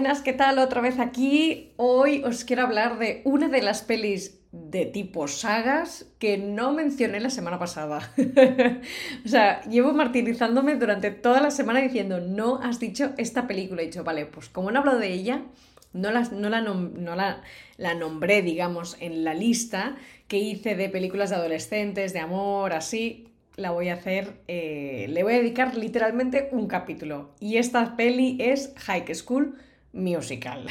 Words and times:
Buenas, 0.00 0.22
¿qué 0.22 0.32
tal? 0.32 0.58
Otra 0.58 0.80
vez 0.80 0.98
aquí. 0.98 1.74
Hoy 1.76 2.22
os 2.24 2.46
quiero 2.46 2.62
hablar 2.62 2.98
de 2.98 3.20
una 3.26 3.48
de 3.48 3.60
las 3.60 3.82
pelis 3.82 4.40
de 4.50 4.86
tipo 4.86 5.28
sagas 5.28 6.06
que 6.18 6.38
no 6.38 6.72
mencioné 6.72 7.20
la 7.20 7.28
semana 7.28 7.58
pasada. 7.58 8.10
o 9.26 9.28
sea, 9.28 9.60
llevo 9.64 9.92
martirizándome 9.92 10.76
durante 10.76 11.10
toda 11.10 11.42
la 11.42 11.50
semana 11.50 11.82
diciendo, 11.82 12.18
no 12.18 12.62
has 12.62 12.80
dicho 12.80 13.12
esta 13.18 13.46
película. 13.46 13.82
He 13.82 13.88
dicho, 13.88 14.02
vale, 14.02 14.24
pues 14.24 14.48
como 14.48 14.70
no 14.70 14.78
he 14.78 14.80
hablado 14.80 14.98
de 15.00 15.12
ella, 15.12 15.42
no, 15.92 16.10
la, 16.10 16.22
no, 16.22 16.48
la, 16.48 16.62
no 16.62 17.14
la, 17.14 17.42
la 17.76 17.92
nombré, 17.92 18.40
digamos, 18.40 18.96
en 19.00 19.22
la 19.22 19.34
lista 19.34 19.96
que 20.28 20.38
hice 20.38 20.76
de 20.76 20.88
películas 20.88 21.28
de 21.28 21.36
adolescentes, 21.36 22.14
de 22.14 22.20
amor, 22.20 22.72
así 22.72 23.28
la 23.56 23.70
voy 23.70 23.90
a 23.90 23.94
hacer, 23.94 24.40
eh, 24.48 25.08
le 25.10 25.22
voy 25.24 25.34
a 25.34 25.38
dedicar 25.40 25.76
literalmente 25.76 26.48
un 26.52 26.68
capítulo. 26.68 27.34
Y 27.38 27.58
esta 27.58 27.96
peli 27.98 28.38
es 28.40 28.72
High 28.78 29.14
School 29.14 29.58
musical. 29.92 30.66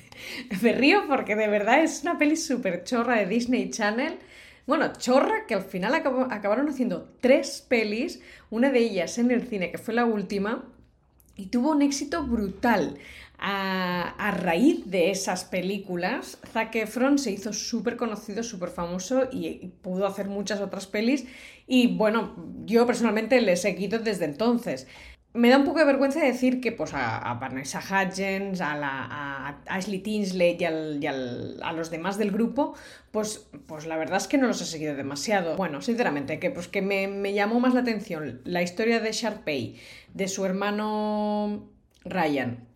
Me 0.62 0.72
río 0.72 1.02
porque 1.08 1.36
de 1.36 1.48
verdad 1.48 1.82
es 1.82 2.02
una 2.02 2.18
peli 2.18 2.36
súper 2.36 2.84
chorra 2.84 3.16
de 3.16 3.26
Disney 3.26 3.70
Channel. 3.70 4.18
Bueno, 4.66 4.92
chorra 4.96 5.46
que 5.48 5.54
al 5.54 5.64
final 5.64 5.94
acabaron 5.94 6.68
haciendo 6.68 7.12
tres 7.20 7.64
pelis, 7.68 8.20
una 8.50 8.70
de 8.70 8.80
ellas 8.80 9.18
en 9.18 9.30
el 9.30 9.48
cine, 9.48 9.70
que 9.70 9.78
fue 9.78 9.94
la 9.94 10.04
última, 10.04 10.64
y 11.36 11.46
tuvo 11.46 11.72
un 11.72 11.82
éxito 11.82 12.24
brutal. 12.24 12.98
A, 13.42 14.34
raíz 14.36 14.90
de 14.90 15.10
esas 15.10 15.44
películas, 15.44 16.38
Zac 16.52 16.74
Efron 16.74 17.18
se 17.18 17.30
hizo 17.32 17.54
súper 17.54 17.96
conocido, 17.96 18.42
súper 18.42 18.68
famoso 18.68 19.28
y, 19.32 19.72
pudo 19.80 20.06
hacer 20.06 20.28
muchas 20.28 20.60
otras 20.60 20.86
pelis. 20.86 21.24
Y 21.66 21.96
bueno, 21.96 22.36
yo 22.66 22.86
personalmente 22.86 23.40
le 23.40 23.52
he 23.52 23.56
seguido 23.56 23.98
desde 23.98 24.26
entonces 24.26 24.86
me 25.32 25.48
da 25.48 25.58
un 25.58 25.64
poco 25.64 25.78
de 25.78 25.84
vergüenza 25.84 26.20
decir 26.20 26.60
que 26.60 26.72
pues, 26.72 26.92
a, 26.92 27.34
Vanessa 27.34 27.80
Hudgens, 27.80 28.60
a, 28.60 28.76
la, 28.76 29.06
a 29.08 29.60
Ashley 29.66 30.00
Tinsley 30.00 30.56
y, 30.58 30.64
a 30.64 31.72
los 31.72 31.90
demás 31.90 32.18
del 32.18 32.32
grupo, 32.32 32.74
pues, 33.12 33.48
pues 33.66 33.86
la 33.86 33.96
verdad 33.96 34.16
es 34.16 34.26
que 34.26 34.38
no 34.38 34.48
los 34.48 34.60
he 34.60 34.66
seguido 34.66 34.96
demasiado. 34.96 35.56
Bueno, 35.56 35.82
sinceramente, 35.82 36.40
que, 36.40 36.50
pues, 36.50 36.66
que 36.66 36.82
me, 36.82 37.32
llamó 37.32 37.60
más 37.60 37.74
la 37.74 37.80
atención 37.80 38.40
la 38.44 38.62
historia 38.62 38.98
de 39.00 39.12
Sharpay, 39.12 39.76
de 40.14 40.28
su 40.28 40.44
hermano 40.44 41.68
Ryan, 42.04 42.66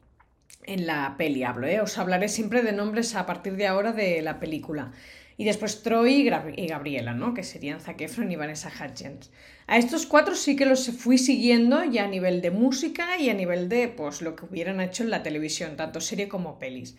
en 0.66 0.86
la 0.86 1.16
peli 1.18 1.42
hablo, 1.42 1.66
¿eh? 1.66 1.80
os 1.80 1.98
hablaré 1.98 2.28
siempre 2.28 2.62
de 2.62 2.72
nombres 2.72 3.16
a 3.16 3.26
partir 3.26 3.56
de 3.56 3.66
ahora 3.66 3.92
de 3.92 4.22
la 4.22 4.38
película. 4.38 4.92
Y 5.36 5.44
después 5.44 5.82
Troy 5.82 6.30
y 6.56 6.66
Gabriela, 6.66 7.12
¿no? 7.14 7.34
Que 7.34 7.42
serían 7.42 7.80
Zac 7.80 8.00
Efron 8.00 8.30
y 8.30 8.36
Vanessa 8.36 8.70
Hudgens. 8.70 9.30
A 9.66 9.78
estos 9.78 10.06
cuatro 10.06 10.34
sí 10.34 10.56
que 10.56 10.66
los 10.66 10.88
fui 10.90 11.18
siguiendo 11.18 11.82
ya 11.84 12.04
a 12.04 12.08
nivel 12.08 12.40
de 12.40 12.50
música 12.50 13.18
y 13.18 13.30
a 13.30 13.34
nivel 13.34 13.68
de 13.68 13.88
pues, 13.88 14.22
lo 14.22 14.36
que 14.36 14.44
hubieran 14.44 14.80
hecho 14.80 15.02
en 15.02 15.10
la 15.10 15.22
televisión, 15.22 15.76
tanto 15.76 16.00
serie 16.00 16.28
como 16.28 16.58
pelis. 16.58 16.96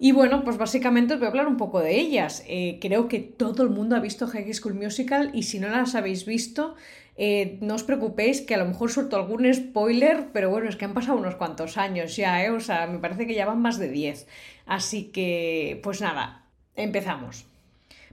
Y 0.00 0.12
bueno, 0.12 0.44
pues 0.44 0.56
básicamente 0.58 1.14
os 1.14 1.20
voy 1.20 1.26
a 1.26 1.30
hablar 1.30 1.48
un 1.48 1.56
poco 1.56 1.80
de 1.80 1.98
ellas. 1.98 2.44
Eh, 2.46 2.78
creo 2.80 3.08
que 3.08 3.18
todo 3.18 3.64
el 3.64 3.70
mundo 3.70 3.96
ha 3.96 4.00
visto 4.00 4.28
High 4.28 4.54
School 4.54 4.74
Musical 4.74 5.30
y 5.34 5.42
si 5.42 5.58
no 5.58 5.68
las 5.68 5.96
habéis 5.96 6.24
visto, 6.24 6.76
eh, 7.16 7.58
no 7.60 7.74
os 7.74 7.82
preocupéis 7.82 8.40
que 8.42 8.54
a 8.54 8.58
lo 8.58 8.66
mejor 8.66 8.92
suelto 8.92 9.16
algún 9.16 9.52
spoiler, 9.52 10.28
pero 10.32 10.50
bueno, 10.50 10.68
es 10.68 10.76
que 10.76 10.84
han 10.84 10.94
pasado 10.94 11.18
unos 11.18 11.34
cuantos 11.34 11.76
años 11.76 12.14
ya, 12.16 12.44
¿eh? 12.44 12.50
O 12.50 12.60
sea, 12.60 12.86
me 12.86 13.00
parece 13.00 13.26
que 13.26 13.34
ya 13.34 13.44
van 13.44 13.60
más 13.60 13.78
de 13.78 13.90
10. 13.90 14.28
Así 14.66 15.10
que, 15.10 15.80
pues 15.82 16.00
nada, 16.00 16.46
empezamos. 16.76 17.47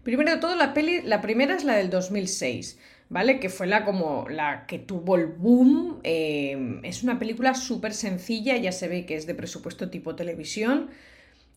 Primero 0.05 0.31
de 0.31 0.37
todo, 0.37 0.55
la 0.55 0.73
peli, 0.73 1.01
la 1.01 1.21
primera 1.21 1.53
es 1.53 1.65
la 1.65 1.75
del 1.75 1.89
2006. 1.89 2.77
¿vale? 3.09 3.39
Que 3.39 3.49
fue 3.49 3.67
la 3.67 3.85
como 3.85 4.27
la 4.29 4.65
que 4.65 4.79
tuvo 4.79 5.15
el 5.15 5.27
boom. 5.27 5.99
Eh, 6.03 6.79
es 6.83 7.03
una 7.03 7.19
película 7.19 7.53
súper 7.53 7.93
sencilla, 7.93 8.57
ya 8.57 8.71
se 8.71 8.87
ve 8.87 9.05
que 9.05 9.15
es 9.15 9.27
de 9.27 9.35
presupuesto 9.35 9.89
tipo 9.89 10.15
televisión. 10.15 10.89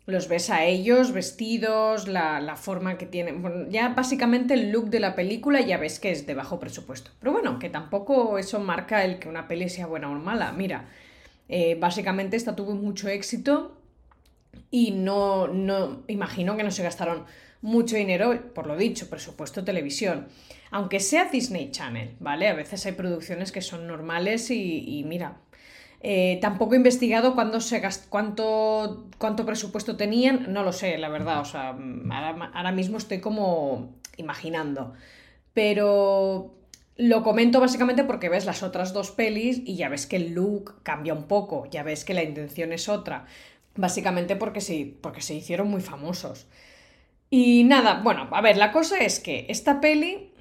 Los 0.07 0.29
ves 0.29 0.49
a 0.49 0.65
ellos 0.65 1.13
vestidos, 1.13 2.09
la, 2.09 2.57
forma 2.57 2.97
que 2.97 3.05
tienen. 3.05 3.43
Bueno, 3.43 3.69
ya 3.69 3.91
básicamente 3.91 4.55
el 4.55 4.71
look 4.73 4.89
de 4.89 5.01
la 5.01 5.15
película 5.15 5.61
ya 5.61 5.77
ves 5.77 6.01
que 6.01 6.11
es 6.11 6.27
de 6.27 6.35
bajo 6.35 6.59
presupuesto. 6.59 7.11
Pero 7.21 7.33
bueno, 7.33 7.59
que 7.59 7.69
tampoco 7.69 8.39
eso 8.39 8.59
marca 8.59 9.05
el 9.05 9.19
que 9.19 9.29
una 9.29 9.49
peli 9.49 9.69
sea 9.69 9.87
buena 9.87 10.11
o 10.11 10.15
mala. 10.15 10.53
Mira, 10.53 10.89
eh, 11.51 11.77
básicamente 11.79 12.37
esta 12.37 12.57
tuvo 12.57 12.75
mucho 12.75 13.09
éxito 13.09 13.77
y 14.71 14.93
no, 14.93 15.47
no, 15.49 16.03
imagino 16.09 16.57
que 16.57 16.65
no 16.65 16.71
se 16.71 16.83
gastaron 16.83 17.25
mucho 17.61 17.97
dinero, 17.97 18.53
por 18.55 18.67
lo 18.67 18.77
dicho, 18.77 19.11
presupuesto 19.11 19.65
televisión. 19.65 20.29
Aunque 20.71 21.01
sea 21.01 21.27
Disney 21.27 21.71
Channel, 21.71 22.17
¿vale? 22.21 22.49
A 22.49 22.55
veces 22.55 22.85
hay 22.87 22.93
producciones 22.93 23.53
que 23.53 23.63
son 23.63 23.87
normales 23.87 24.51
y, 24.51 25.03
mira, 25.07 25.39
eh, 26.01 26.39
tampoco 26.41 26.75
he 26.75 26.77
investigado 26.77 27.35
cuándo 27.35 27.61
se 27.61 27.83
cuánto, 28.09 29.09
cuánto 29.19 29.45
presupuesto 29.45 29.97
tenían, 29.97 30.53
no 30.53 30.63
lo 30.63 30.73
sé, 30.73 30.97
la 30.99 31.09
verdad, 31.09 31.41
o 31.41 31.45
sea, 31.45 31.71
ahora, 31.71 32.73
mismo 32.73 32.99
estoy 32.99 33.21
como 33.21 33.95
imaginando. 34.17 34.93
Pero 35.55 36.55
lo 36.97 37.23
comento 37.23 37.61
básicamente 37.61 38.05
porque 38.05 38.29
ves 38.29 38.45
las 38.45 38.63
otras 38.63 38.93
dos 38.93 39.11
pelis 39.11 39.63
y 39.65 39.77
ya 39.77 39.89
ves 39.89 40.07
que 40.07 40.17
el 40.17 40.35
look 40.35 40.83
cambia 40.83 41.15
un 41.15 41.25
poco, 41.25 41.67
ya 41.71 41.83
ves 41.83 42.05
que 42.05 42.15
la 42.15 42.23
intención 42.23 42.73
es 42.73 42.89
otra. 42.89 43.27
Básicamente 43.75 44.37
porque 44.37 44.61
sí, 44.61 44.99
porque 45.01 45.23
se 45.23 45.35
hicieron 45.35 45.69
muy 45.69 45.81
famosos. 45.81 46.47
Y 47.31 47.65
nada, 47.65 48.01
bueno, 48.03 48.29
a 48.31 48.41
ver, 48.41 48.57
la 48.57 48.73
cosa 48.73 48.99
es 48.99 49.21
que 49.21 49.47
esta 49.49 49.81
peli 49.81 50.33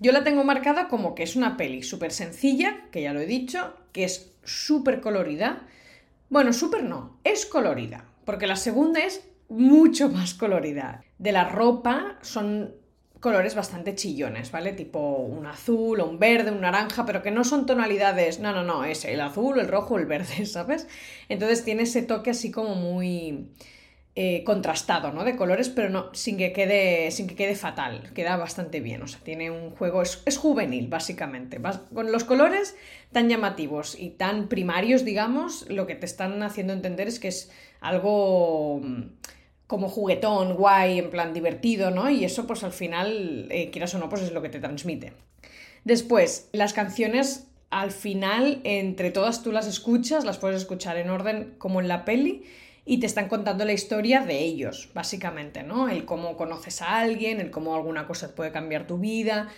yo 0.00 0.10
la 0.10 0.24
tengo 0.24 0.42
marcada 0.42 0.88
como 0.88 1.14
que 1.14 1.22
es 1.22 1.36
una 1.36 1.56
peli 1.56 1.82
súper 1.82 2.10
sencilla, 2.10 2.88
que 2.90 3.02
ya 3.02 3.12
lo 3.12 3.20
he 3.20 3.26
dicho, 3.26 3.74
que 3.92 4.04
es 4.04 4.32
súper 4.42 5.00
colorida. 5.00 5.62
Bueno, 6.28 6.52
súper 6.52 6.82
no, 6.82 7.18
es 7.22 7.46
colorida, 7.46 8.04
porque 8.24 8.48
la 8.48 8.56
segunda 8.56 9.00
es 9.00 9.24
mucho 9.48 10.08
más 10.10 10.34
colorida. 10.34 11.04
De 11.18 11.30
la 11.30 11.48
ropa 11.48 12.18
son 12.22 12.74
colores 13.20 13.54
bastante 13.54 13.94
chillones, 13.94 14.50
¿vale? 14.50 14.72
Tipo 14.72 14.98
un 15.18 15.46
azul 15.46 16.00
un 16.00 16.18
verde, 16.18 16.50
un 16.50 16.62
naranja, 16.62 17.06
pero 17.06 17.22
que 17.22 17.30
no 17.30 17.44
son 17.44 17.66
tonalidades, 17.66 18.40
no, 18.40 18.52
no, 18.52 18.64
no, 18.64 18.84
es 18.84 19.04
el 19.04 19.20
azul, 19.20 19.60
el 19.60 19.68
rojo, 19.68 19.96
el 19.98 20.06
verde, 20.06 20.44
¿sabes? 20.46 20.88
Entonces 21.28 21.64
tiene 21.64 21.84
ese 21.84 22.02
toque 22.02 22.30
así 22.30 22.50
como 22.50 22.74
muy 22.74 23.52
eh, 24.14 24.44
contrastado, 24.44 25.10
¿no? 25.10 25.24
De 25.24 25.36
colores, 25.36 25.70
pero 25.70 25.88
no, 25.88 26.10
sin 26.12 26.36
que 26.36 26.52
quede, 26.52 27.10
sin 27.10 27.26
que 27.26 27.34
quede 27.34 27.54
fatal. 27.54 28.10
Queda 28.14 28.36
bastante 28.36 28.80
bien. 28.80 29.00
O 29.00 29.08
sea, 29.08 29.20
tiene 29.20 29.50
un 29.50 29.70
juego. 29.70 30.02
Es, 30.02 30.36
juvenil, 30.36 30.88
básicamente. 30.88 31.58
con 31.94 32.12
los 32.12 32.24
colores 32.24 32.76
tan 33.10 33.30
llamativos 33.30 33.98
y 33.98 34.10
tan 34.10 34.48
primarios, 34.48 35.06
digamos, 35.06 35.66
lo 35.70 35.86
que 35.86 35.94
te 35.94 36.04
están 36.04 36.42
haciendo 36.42 36.74
entender 36.74 37.08
es 37.08 37.18
que 37.18 37.28
es 37.28 37.50
algo 37.80 38.80
mm, 38.82 39.02
como 39.66 39.88
juguetón, 39.88 40.56
guay, 40.56 40.98
en 40.98 41.08
plan 41.08 41.32
divertido, 41.32 41.90
¿no? 41.90 42.10
Y 42.10 42.26
eso, 42.26 42.46
pues 42.46 42.64
al 42.64 42.72
final, 42.72 43.46
eh, 43.50 43.70
quieras 43.70 43.94
o 43.94 43.98
no, 43.98 44.10
pues 44.10 44.20
es 44.20 44.32
lo 44.32 44.42
que 44.42 44.50
te 44.50 44.60
transmite. 44.60 45.14
Después, 45.84 46.50
las 46.52 46.74
canciones 46.74 47.46
al 47.70 47.90
final, 47.90 48.60
entre 48.64 49.10
todas 49.10 49.42
tú 49.42 49.52
las 49.52 49.66
escuchas, 49.66 50.26
las 50.26 50.36
puedes 50.36 50.58
escuchar 50.58 50.98
en 50.98 51.08
orden 51.08 51.54
como 51.56 51.80
en 51.80 51.88
la 51.88 52.04
peli 52.04 52.44
y 52.84 52.98
te 52.98 53.06
están 53.06 53.28
contando 53.28 53.64
la 53.64 53.72
historia 53.72 54.20
de 54.20 54.40
ellos, 54.40 54.90
básicamente, 54.92 55.62
¿no? 55.62 55.88
El 55.88 56.04
cómo 56.04 56.36
conoces 56.36 56.82
a 56.82 56.98
alguien, 56.98 57.40
el 57.40 57.50
cómo 57.50 57.74
alguna 57.74 58.06
cosa 58.06 58.34
puede 58.34 58.50
cambiar 58.50 58.86
tu 58.86 58.98
vida. 58.98 59.48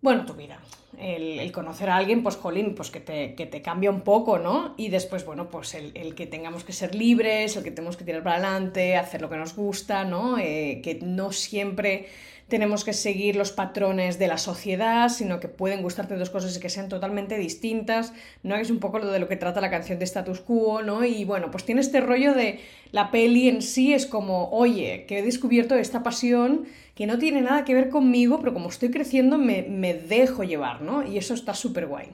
Bueno, 0.00 0.24
tu 0.24 0.34
vida. 0.34 0.60
El, 0.98 1.50
conocer 1.52 1.90
a 1.90 1.96
alguien, 1.96 2.22
pues, 2.22 2.36
jolín, 2.36 2.74
pues 2.74 2.90
que 2.90 3.00
te, 3.00 3.34
que 3.34 3.46
te, 3.46 3.62
cambia 3.62 3.90
un 3.90 4.02
poco, 4.02 4.38
¿no? 4.38 4.74
Y 4.76 4.88
después, 4.88 5.24
bueno, 5.24 5.50
pues 5.50 5.74
el, 5.74 6.14
que 6.14 6.26
tengamos 6.26 6.64
que 6.64 6.72
ser 6.72 6.94
libres, 6.94 7.56
el 7.56 7.64
que 7.64 7.70
tenemos 7.70 7.96
que 7.96 8.04
tirar 8.04 8.22
para 8.22 8.36
adelante, 8.36 8.96
hacer 8.96 9.20
lo 9.20 9.28
que 9.28 9.36
nos 9.36 9.54
gusta, 9.54 10.04
¿no? 10.04 10.38
Eh, 10.38 10.80
que 10.82 11.00
no 11.02 11.32
siempre 11.32 12.08
tenemos 12.50 12.84
que 12.84 12.92
seguir 12.92 13.36
los 13.36 13.52
patrones 13.52 14.18
de 14.18 14.26
la 14.28 14.36
sociedad, 14.36 15.08
sino 15.08 15.40
que 15.40 15.48
pueden 15.48 15.80
gustarte 15.80 16.16
dos 16.16 16.28
cosas 16.28 16.58
que 16.58 16.68
sean 16.68 16.90
totalmente 16.90 17.38
distintas, 17.38 18.12
¿no? 18.42 18.56
Es 18.56 18.70
un 18.70 18.80
poco 18.80 18.98
lo 18.98 19.10
de 19.10 19.20
lo 19.20 19.28
que 19.28 19.36
trata 19.36 19.62
la 19.62 19.70
canción 19.70 19.98
de 19.98 20.04
Status 20.04 20.40
Quo, 20.40 20.82
¿no? 20.82 21.04
Y 21.04 21.24
bueno, 21.24 21.50
pues 21.50 21.64
tiene 21.64 21.80
este 21.80 22.00
rollo 22.00 22.34
de 22.34 22.60
la 22.92 23.10
peli 23.10 23.48
en 23.48 23.62
sí 23.62 23.94
es 23.94 24.04
como, 24.04 24.50
oye, 24.50 25.06
que 25.06 25.20
he 25.20 25.22
descubierto 25.22 25.76
esta 25.76 26.02
pasión 26.02 26.66
que 26.94 27.06
no 27.06 27.18
tiene 27.18 27.40
nada 27.40 27.64
que 27.64 27.72
ver 27.72 27.88
conmigo, 27.88 28.40
pero 28.40 28.52
como 28.52 28.68
estoy 28.68 28.90
creciendo 28.90 29.38
me, 29.38 29.62
me 29.62 29.94
dejo 29.94 30.44
llevar, 30.44 30.82
¿no? 30.82 31.06
Y 31.06 31.16
eso 31.16 31.32
está 31.32 31.54
súper 31.54 31.86
guay. 31.86 32.08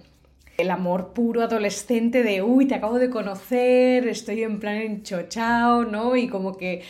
El 0.59 0.71
amor 0.71 1.13
puro 1.13 1.43
adolescente 1.43 2.23
de, 2.23 2.43
uy, 2.43 2.67
te 2.67 2.75
acabo 2.77 2.99
de 2.99 3.11
conocer, 3.11 4.07
estoy 4.07 4.43
en 4.43 4.61
plan 4.61 4.77
enchochao, 4.77 5.85
¿no? 5.85 6.15
Y 6.15 6.29
como 6.29 6.57
que 6.57 6.83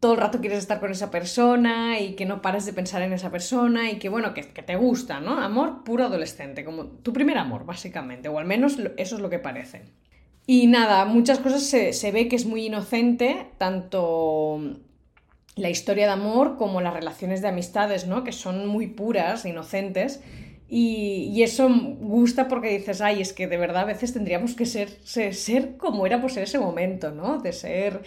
todo 0.00 0.14
el 0.14 0.18
rato 0.18 0.40
quieres 0.40 0.58
estar 0.58 0.80
con 0.80 0.90
esa 0.90 1.10
persona 1.10 2.00
y 2.00 2.14
que 2.14 2.26
no 2.26 2.42
pares 2.42 2.66
de 2.66 2.72
pensar 2.72 3.02
en 3.02 3.12
esa 3.12 3.30
persona 3.30 3.90
y 3.90 3.98
que, 3.98 4.08
bueno, 4.08 4.34
que, 4.34 4.42
te 4.42 4.76
gusta, 4.76 5.20
¿no? 5.20 5.38
Amor 5.38 5.84
puro 5.84 6.06
adolescente, 6.06 6.64
como 6.64 6.86
tu 6.86 7.12
primer 7.12 7.38
amor, 7.38 7.66
básicamente, 7.66 8.28
o 8.28 8.38
al 8.38 8.46
menos 8.46 8.78
eso 8.96 9.16
es 9.16 9.20
lo 9.20 9.30
que 9.30 9.38
parece. 9.38 9.82
Y 10.46 10.66
nada, 10.66 11.04
muchas 11.04 11.38
cosas 11.38 11.62
se, 11.62 11.92
se 11.92 12.10
ve 12.10 12.28
que 12.28 12.36
es 12.36 12.46
muy 12.46 12.66
inocente, 12.66 13.46
tanto 13.58 14.80
la 15.56 15.70
historia 15.70 16.06
de 16.06 16.12
amor 16.12 16.56
como 16.56 16.80
las 16.80 16.94
relaciones 16.94 17.42
de 17.42 17.48
amistades, 17.48 18.06
¿no? 18.06 18.24
Que 18.24 18.32
son 18.32 18.66
muy 18.66 18.86
puras, 18.86 19.44
inocentes. 19.44 20.20
Y, 20.68 21.42
eso 21.42 21.68
gusta 22.00 22.46
porque 22.46 22.78
dices, 22.78 23.00
ay, 23.00 23.20
es 23.20 23.32
que 23.32 23.48
de 23.48 23.56
verdad 23.56 23.82
a 23.82 23.86
veces 23.86 24.12
tendríamos 24.12 24.54
que 24.54 24.66
ser, 24.66 24.88
ser, 25.04 25.76
como 25.76 26.06
éramos 26.06 26.36
en 26.36 26.44
ese 26.44 26.58
momento, 26.58 27.10
¿no? 27.10 27.38
De 27.38 27.52
ser 27.52 28.02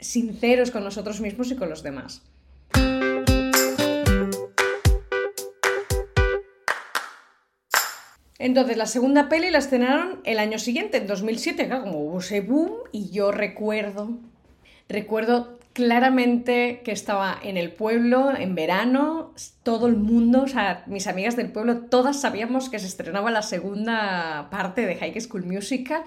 sinceros 0.00 0.70
con 0.70 0.84
nosotros 0.84 1.20
mismos 1.20 1.50
y 1.50 1.56
con 1.56 1.68
los 1.68 1.82
demás. 1.82 2.22
Entonces, 8.40 8.78
la 8.78 8.86
segunda 8.86 9.28
peli 9.28 9.50
la 9.50 9.58
estrenaron 9.58 10.22
el 10.24 10.38
año 10.38 10.58
siguiente, 10.58 10.96
en 10.96 11.06
2007, 11.06 11.66
claro, 11.66 11.84
como 11.84 12.00
hubo 12.00 12.20
ese 12.20 12.40
boom, 12.40 12.72
y 12.90 13.10
yo 13.10 13.32
recuerdo, 13.32 14.18
recuerdo 14.88 15.58
claramente 15.74 16.80
que 16.82 16.92
estaba 16.92 17.38
en 17.42 17.56
el 17.56 17.70
pueblo 17.70 18.34
en 18.34 18.54
verano, 18.54 19.34
todo 19.62 19.86
el 19.86 19.96
mundo, 19.96 20.42
o 20.42 20.48
sea, 20.48 20.84
mis 20.86 21.06
amigas 21.06 21.36
del 21.36 21.52
pueblo, 21.52 21.82
todas 21.82 22.20
sabíamos 22.20 22.70
que 22.70 22.78
se 22.78 22.86
estrenaba 22.86 23.30
la 23.30 23.42
segunda 23.42 24.48
parte 24.50 24.86
de 24.86 24.96
High 24.96 25.20
School 25.20 25.44
Musical 25.44 26.02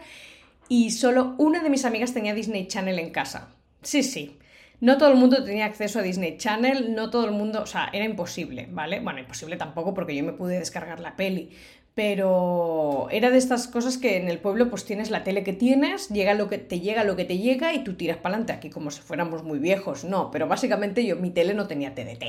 y 0.68 0.92
solo 0.92 1.36
una 1.38 1.62
de 1.62 1.70
mis 1.70 1.86
amigas 1.86 2.14
tenía 2.14 2.34
Disney 2.34 2.68
Channel 2.68 3.00
en 3.00 3.12
casa. 3.12 3.50
Sí, 3.84 4.04
sí. 4.04 4.38
No 4.80 4.98
todo 4.98 5.10
el 5.10 5.16
mundo 5.18 5.44
tenía 5.44 5.66
acceso 5.66 6.00
a 6.00 6.02
Disney 6.02 6.38
Channel, 6.38 6.94
no 6.94 7.10
todo 7.10 7.26
el 7.26 7.32
mundo, 7.32 7.62
o 7.62 7.66
sea, 7.66 7.90
era 7.94 8.04
imposible, 8.06 8.68
¿vale? 8.70 9.00
Bueno, 9.00 9.20
imposible 9.20 9.56
tampoco 9.56 9.94
porque 9.94 10.16
yo 10.16 10.24
me 10.24 10.34
pude 10.34 10.60
descargar 10.60 11.00
la 11.00 11.16
peli, 11.16 11.52
pero 11.96 13.08
era 13.12 13.30
de 13.30 13.38
estas 13.38 13.68
cosas 13.68 13.98
que 13.98 14.18
en 14.18 14.28
el 14.28 14.40
pueblo 14.40 14.70
pues 14.70 14.84
tienes 14.84 15.10
la 15.10 15.24
tele 15.24 15.44
que 15.44 15.54
tienes, 15.54 16.10
llega 16.10 16.34
lo 16.34 16.50
que 16.50 16.58
te 16.58 16.80
llega 16.82 17.04
lo 17.06 17.16
que 17.16 17.24
te 17.24 17.38
llega 17.38 17.74
y 17.74 17.84
tú 17.84 17.96
tiras 17.96 18.18
para 18.18 18.36
adelante 18.36 18.52
aquí 18.54 18.70
como 18.70 18.92
si 18.92 19.02
fuéramos 19.02 19.44
muy 19.44 19.60
viejos, 19.60 20.04
no, 20.04 20.32
pero 20.32 20.48
básicamente 20.48 21.06
yo 21.06 21.16
mi 21.16 21.30
tele 21.30 21.54
no 21.54 21.68
tenía 21.68 21.96
TDT. 21.96 22.24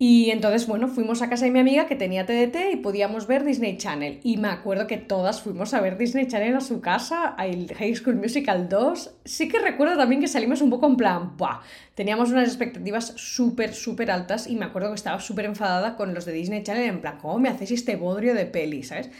Y 0.00 0.30
entonces, 0.30 0.68
bueno, 0.68 0.86
fuimos 0.86 1.22
a 1.22 1.28
casa 1.28 1.46
de 1.46 1.50
mi 1.50 1.58
amiga 1.58 1.88
que 1.88 1.96
tenía 1.96 2.24
TDT 2.24 2.72
y 2.72 2.76
podíamos 2.76 3.26
ver 3.26 3.44
Disney 3.44 3.78
Channel. 3.78 4.20
Y 4.22 4.36
me 4.36 4.46
acuerdo 4.46 4.86
que 4.86 4.96
todas 4.96 5.42
fuimos 5.42 5.74
a 5.74 5.80
ver 5.80 5.98
Disney 5.98 6.28
Channel 6.28 6.54
a 6.54 6.60
su 6.60 6.80
casa, 6.80 7.34
el 7.40 7.74
High 7.74 7.96
School 7.96 8.14
Musical 8.14 8.68
2. 8.68 9.10
Sí 9.24 9.48
que 9.48 9.58
recuerdo 9.58 9.96
también 9.96 10.20
que 10.20 10.28
salimos 10.28 10.62
un 10.62 10.70
poco 10.70 10.86
en 10.86 10.96
plan, 10.96 11.36
¡buah! 11.36 11.62
Teníamos 11.96 12.30
unas 12.30 12.46
expectativas 12.46 13.12
súper, 13.16 13.74
súper 13.74 14.12
altas 14.12 14.46
y 14.46 14.54
me 14.54 14.66
acuerdo 14.66 14.90
que 14.90 14.94
estaba 14.94 15.18
súper 15.18 15.46
enfadada 15.46 15.96
con 15.96 16.14
los 16.14 16.24
de 16.24 16.32
Disney 16.32 16.62
Channel 16.62 16.88
en 16.88 17.00
plan, 17.00 17.18
¿cómo 17.18 17.40
me 17.40 17.48
hacéis 17.48 17.72
este 17.72 17.96
bodrio 17.96 18.34
de 18.34 18.46
peli, 18.46 18.84
¿sabes? 18.84 19.10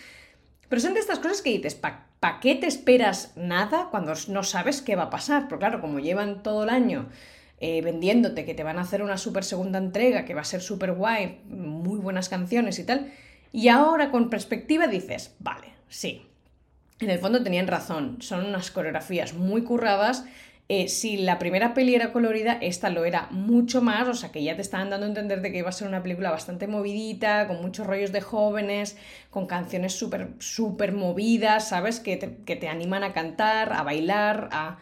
Pero 0.68 0.80
son 0.80 0.94
de 0.94 1.00
estas 1.00 1.18
cosas 1.18 1.42
que 1.42 1.50
dices, 1.50 1.74
¿para 1.74 2.38
qué 2.40 2.54
te 2.54 2.68
esperas 2.68 3.32
nada 3.34 3.88
cuando 3.90 4.12
no 4.28 4.44
sabes 4.44 4.80
qué 4.80 4.94
va 4.94 5.04
a 5.04 5.10
pasar? 5.10 5.46
Pero 5.48 5.58
claro, 5.58 5.80
como 5.80 5.98
llevan 5.98 6.44
todo 6.44 6.62
el 6.62 6.68
año 6.68 7.08
eh, 7.60 7.82
vendiéndote 7.82 8.44
que 8.44 8.54
te 8.54 8.62
van 8.62 8.78
a 8.78 8.82
hacer 8.82 9.02
una 9.02 9.18
super 9.18 9.42
segunda 9.42 9.78
entrega, 9.78 10.24
que 10.24 10.34
va 10.34 10.42
a 10.42 10.44
ser 10.44 10.60
súper 10.60 10.92
guay, 10.92 11.40
muy 11.48 11.98
buenas 11.98 12.28
canciones 12.28 12.78
y 12.78 12.84
tal. 12.84 13.12
Y 13.52 13.68
ahora 13.68 14.10
con 14.10 14.30
perspectiva 14.30 14.86
dices, 14.86 15.34
vale, 15.40 15.68
sí. 15.88 16.22
En 17.00 17.10
el 17.10 17.18
fondo 17.18 17.42
tenían 17.42 17.66
razón, 17.66 18.18
son 18.20 18.46
unas 18.46 18.70
coreografías 18.70 19.34
muy 19.34 19.62
curradas. 19.62 20.24
Eh, 20.68 20.88
si 20.88 21.16
la 21.16 21.38
primera 21.38 21.72
peli 21.72 21.94
era 21.94 22.12
colorida, 22.12 22.58
esta 22.60 22.90
lo 22.90 23.04
era 23.04 23.28
mucho 23.30 23.80
más, 23.80 24.06
o 24.06 24.14
sea 24.14 24.30
que 24.30 24.42
ya 24.42 24.54
te 24.54 24.60
estaban 24.62 24.90
dando 24.90 25.06
a 25.06 25.08
entender 25.08 25.40
de 25.40 25.50
que 25.50 25.58
iba 25.58 25.70
a 25.70 25.72
ser 25.72 25.88
una 25.88 26.02
película 26.02 26.30
bastante 26.30 26.66
movidita, 26.66 27.48
con 27.48 27.62
muchos 27.62 27.86
rollos 27.86 28.12
de 28.12 28.20
jóvenes, 28.20 28.98
con 29.30 29.46
canciones 29.46 29.94
súper, 29.94 30.28
súper 30.40 30.92
movidas, 30.92 31.68
¿sabes? 31.68 32.00
Que 32.00 32.18
que 32.18 32.56
te 32.56 32.68
animan 32.68 33.02
a 33.02 33.14
cantar, 33.14 33.72
a 33.72 33.82
bailar, 33.82 34.48
a, 34.52 34.78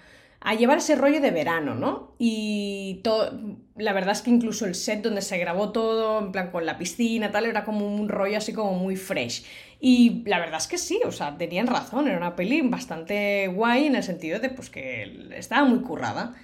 a 0.46 0.54
llevar 0.54 0.78
ese 0.78 0.94
rollo 0.94 1.20
de 1.20 1.32
verano, 1.32 1.75
¿no? 1.75 2.14
Y 2.20 3.00
todo, 3.02 3.32
la 3.75 3.93
verdad 3.93 4.12
es 4.12 4.22
que 4.22 4.31
incluso 4.31 4.64
el 4.64 4.76
set 4.76 5.02
donde 5.02 5.20
se 5.20 5.38
grabó 5.38 5.72
todo, 5.72 6.20
en 6.20 6.31
plan 6.31 6.52
con 6.52 6.64
la 6.64 6.78
piscina, 6.78 7.32
tal, 7.32 7.46
era 7.46 7.64
como 7.64 7.84
un 7.84 8.08
rollo 8.08 8.38
así 8.38 8.52
como 8.52 8.75
muy 8.75 8.94
fresh. 8.94 9.44
Y 9.81 10.22
la 10.25 10.38
verdad 10.38 10.58
es 10.58 10.69
que 10.69 10.78
sí, 10.78 11.00
o 11.04 11.10
sea, 11.10 11.37
tenían 11.37 11.66
razón, 11.66 12.06
era 12.06 12.16
una 12.16 12.37
peli 12.37 12.60
bastante 12.62 13.48
guay 13.48 13.87
en 13.87 13.96
el 13.96 14.04
sentido 14.04 14.38
de 14.38 14.50
pues 14.50 14.70
que 14.70 15.31
estaba 15.34 15.66
muy 15.66 15.81
currada. 15.81 16.37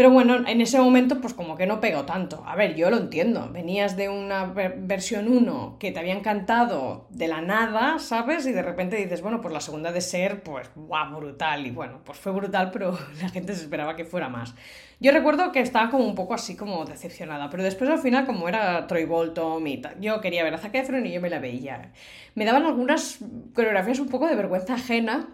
Pero 0.00 0.12
bueno, 0.12 0.48
en 0.48 0.62
ese 0.62 0.80
momento 0.80 1.20
pues 1.20 1.34
como 1.34 1.58
que 1.58 1.66
no 1.66 1.78
pegó 1.78 2.06
tanto. 2.06 2.42
A 2.46 2.56
ver, 2.56 2.74
yo 2.74 2.88
lo 2.88 2.96
entiendo. 2.96 3.50
Venías 3.52 3.98
de 3.98 4.08
una 4.08 4.46
versión 4.46 5.28
1 5.28 5.76
que 5.78 5.92
te 5.92 5.98
había 5.98 6.14
encantado 6.14 7.06
de 7.10 7.28
la 7.28 7.42
nada, 7.42 7.98
¿sabes? 7.98 8.46
Y 8.46 8.52
de 8.52 8.62
repente 8.62 8.96
dices, 8.96 9.20
bueno, 9.20 9.42
pues 9.42 9.52
la 9.52 9.60
segunda 9.60 9.92
de 9.92 10.00
ser, 10.00 10.42
pues, 10.42 10.70
guau, 10.74 11.16
brutal. 11.16 11.66
Y 11.66 11.70
bueno, 11.70 12.00
pues 12.02 12.16
fue 12.16 12.32
brutal, 12.32 12.70
pero 12.72 12.98
la 13.20 13.28
gente 13.28 13.54
se 13.54 13.60
esperaba 13.60 13.94
que 13.94 14.06
fuera 14.06 14.30
más. 14.30 14.54
Yo 15.00 15.12
recuerdo 15.12 15.52
que 15.52 15.60
estaba 15.60 15.90
como 15.90 16.06
un 16.06 16.14
poco 16.14 16.32
así 16.32 16.56
como 16.56 16.86
decepcionada, 16.86 17.50
pero 17.50 17.62
después 17.62 17.90
al 17.90 17.98
final 17.98 18.24
como 18.24 18.48
era 18.48 18.86
Troy 18.86 19.04
Bolton 19.04 19.66
y 19.66 19.82
tal, 19.82 20.00
yo 20.00 20.22
quería 20.22 20.44
ver 20.44 20.54
a 20.54 20.58
Zac 20.58 20.76
Efron 20.76 21.04
y 21.04 21.12
yo 21.12 21.20
me 21.20 21.28
la 21.28 21.40
veía. 21.40 21.92
Me 22.34 22.46
daban 22.46 22.64
algunas 22.64 23.18
coreografías 23.54 23.98
un 23.98 24.08
poco 24.08 24.28
de 24.28 24.34
vergüenza 24.34 24.76
ajena 24.76 25.28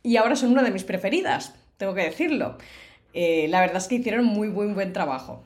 y 0.00 0.16
ahora 0.16 0.36
son 0.36 0.52
una 0.52 0.62
de 0.62 0.70
mis 0.70 0.84
preferidas, 0.84 1.56
tengo 1.76 1.92
que 1.92 2.04
decirlo. 2.04 2.58
Eh, 3.14 3.46
la 3.48 3.60
verdad 3.60 3.78
es 3.78 3.88
que 3.88 3.96
hicieron 3.96 4.24
muy, 4.24 4.48
buen 4.48 4.92
trabajo. 4.92 5.42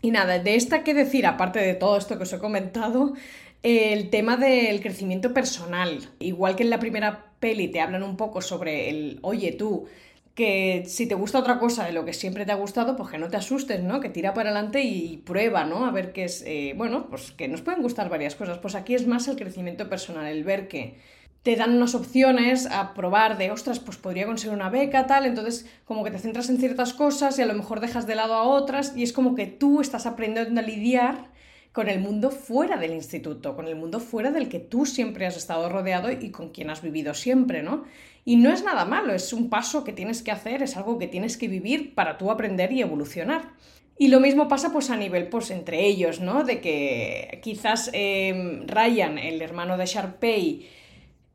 Y 0.00 0.10
nada, 0.10 0.38
de 0.38 0.54
esta 0.54 0.84
que 0.84 0.94
decir, 0.94 1.26
aparte 1.26 1.58
de 1.58 1.74
todo 1.74 1.96
esto 1.96 2.16
que 2.16 2.22
os 2.22 2.32
he 2.32 2.38
comentado, 2.38 3.14
el 3.62 4.10
tema 4.10 4.36
del 4.36 4.80
crecimiento 4.80 5.34
personal. 5.34 6.08
Igual 6.20 6.56
que 6.56 6.62
en 6.62 6.70
la 6.70 6.78
primera 6.78 7.32
peli 7.40 7.68
te 7.68 7.80
hablan 7.80 8.02
un 8.02 8.16
poco 8.16 8.40
sobre 8.40 8.90
el, 8.90 9.18
oye 9.22 9.52
tú, 9.52 9.86
que 10.34 10.84
si 10.86 11.08
te 11.08 11.16
gusta 11.16 11.40
otra 11.40 11.58
cosa 11.58 11.84
de 11.84 11.92
lo 11.92 12.04
que 12.04 12.12
siempre 12.12 12.46
te 12.46 12.52
ha 12.52 12.54
gustado, 12.54 12.96
pues 12.96 13.10
que 13.10 13.18
no 13.18 13.28
te 13.28 13.36
asustes, 13.36 13.82
¿no? 13.82 13.98
Que 13.98 14.08
tira 14.08 14.34
para 14.34 14.50
adelante 14.50 14.82
y 14.84 15.16
prueba, 15.16 15.64
¿no? 15.64 15.84
A 15.84 15.90
ver 15.90 16.12
qué 16.12 16.24
es, 16.24 16.44
eh, 16.46 16.74
bueno, 16.76 17.08
pues 17.10 17.32
que 17.32 17.48
nos 17.48 17.62
pueden 17.62 17.82
gustar 17.82 18.08
varias 18.08 18.36
cosas. 18.36 18.58
Pues 18.58 18.76
aquí 18.76 18.94
es 18.94 19.08
más 19.08 19.26
el 19.26 19.34
crecimiento 19.34 19.88
personal, 19.88 20.26
el 20.26 20.44
ver 20.44 20.68
que 20.68 20.94
te 21.42 21.56
dan 21.56 21.76
unas 21.76 21.94
opciones 21.94 22.66
a 22.66 22.94
probar 22.94 23.38
de, 23.38 23.50
ostras, 23.50 23.78
pues 23.78 23.96
podría 23.96 24.26
conseguir 24.26 24.54
una 24.54 24.70
beca, 24.70 25.06
tal, 25.06 25.24
entonces 25.24 25.66
como 25.84 26.04
que 26.04 26.10
te 26.10 26.18
centras 26.18 26.50
en 26.50 26.58
ciertas 26.58 26.92
cosas 26.92 27.38
y 27.38 27.42
a 27.42 27.46
lo 27.46 27.54
mejor 27.54 27.80
dejas 27.80 28.06
de 28.06 28.16
lado 28.16 28.34
a 28.34 28.42
otras 28.42 28.96
y 28.96 29.02
es 29.02 29.12
como 29.12 29.34
que 29.34 29.46
tú 29.46 29.80
estás 29.80 30.06
aprendiendo 30.06 30.60
a 30.60 30.64
lidiar 30.64 31.30
con 31.72 31.88
el 31.88 32.00
mundo 32.00 32.30
fuera 32.30 32.76
del 32.76 32.92
instituto, 32.92 33.54
con 33.54 33.68
el 33.68 33.76
mundo 33.76 34.00
fuera 34.00 34.32
del 34.32 34.48
que 34.48 34.58
tú 34.58 34.84
siempre 34.84 35.26
has 35.26 35.36
estado 35.36 35.68
rodeado 35.68 36.10
y 36.10 36.30
con 36.30 36.50
quien 36.50 36.70
has 36.70 36.82
vivido 36.82 37.14
siempre, 37.14 37.62
¿no? 37.62 37.84
Y 38.24 38.36
no 38.36 38.52
es 38.52 38.64
nada 38.64 38.84
malo, 38.84 39.14
es 39.14 39.32
un 39.32 39.48
paso 39.48 39.84
que 39.84 39.92
tienes 39.92 40.22
que 40.22 40.32
hacer, 40.32 40.62
es 40.62 40.76
algo 40.76 40.98
que 40.98 41.06
tienes 41.06 41.36
que 41.36 41.48
vivir 41.48 41.94
para 41.94 42.18
tú 42.18 42.30
aprender 42.30 42.72
y 42.72 42.82
evolucionar. 42.82 43.52
Y 43.96 44.08
lo 44.08 44.20
mismo 44.20 44.48
pasa 44.48 44.72
pues 44.72 44.90
a 44.90 44.96
nivel 44.96 45.28
pues 45.28 45.50
entre 45.50 45.86
ellos, 45.86 46.20
¿no? 46.20 46.44
De 46.44 46.60
que 46.60 47.40
quizás 47.42 47.90
eh, 47.92 48.62
Ryan, 48.66 49.18
el 49.18 49.40
hermano 49.40 49.76
de 49.76 49.86
Sharpay, 49.86 50.66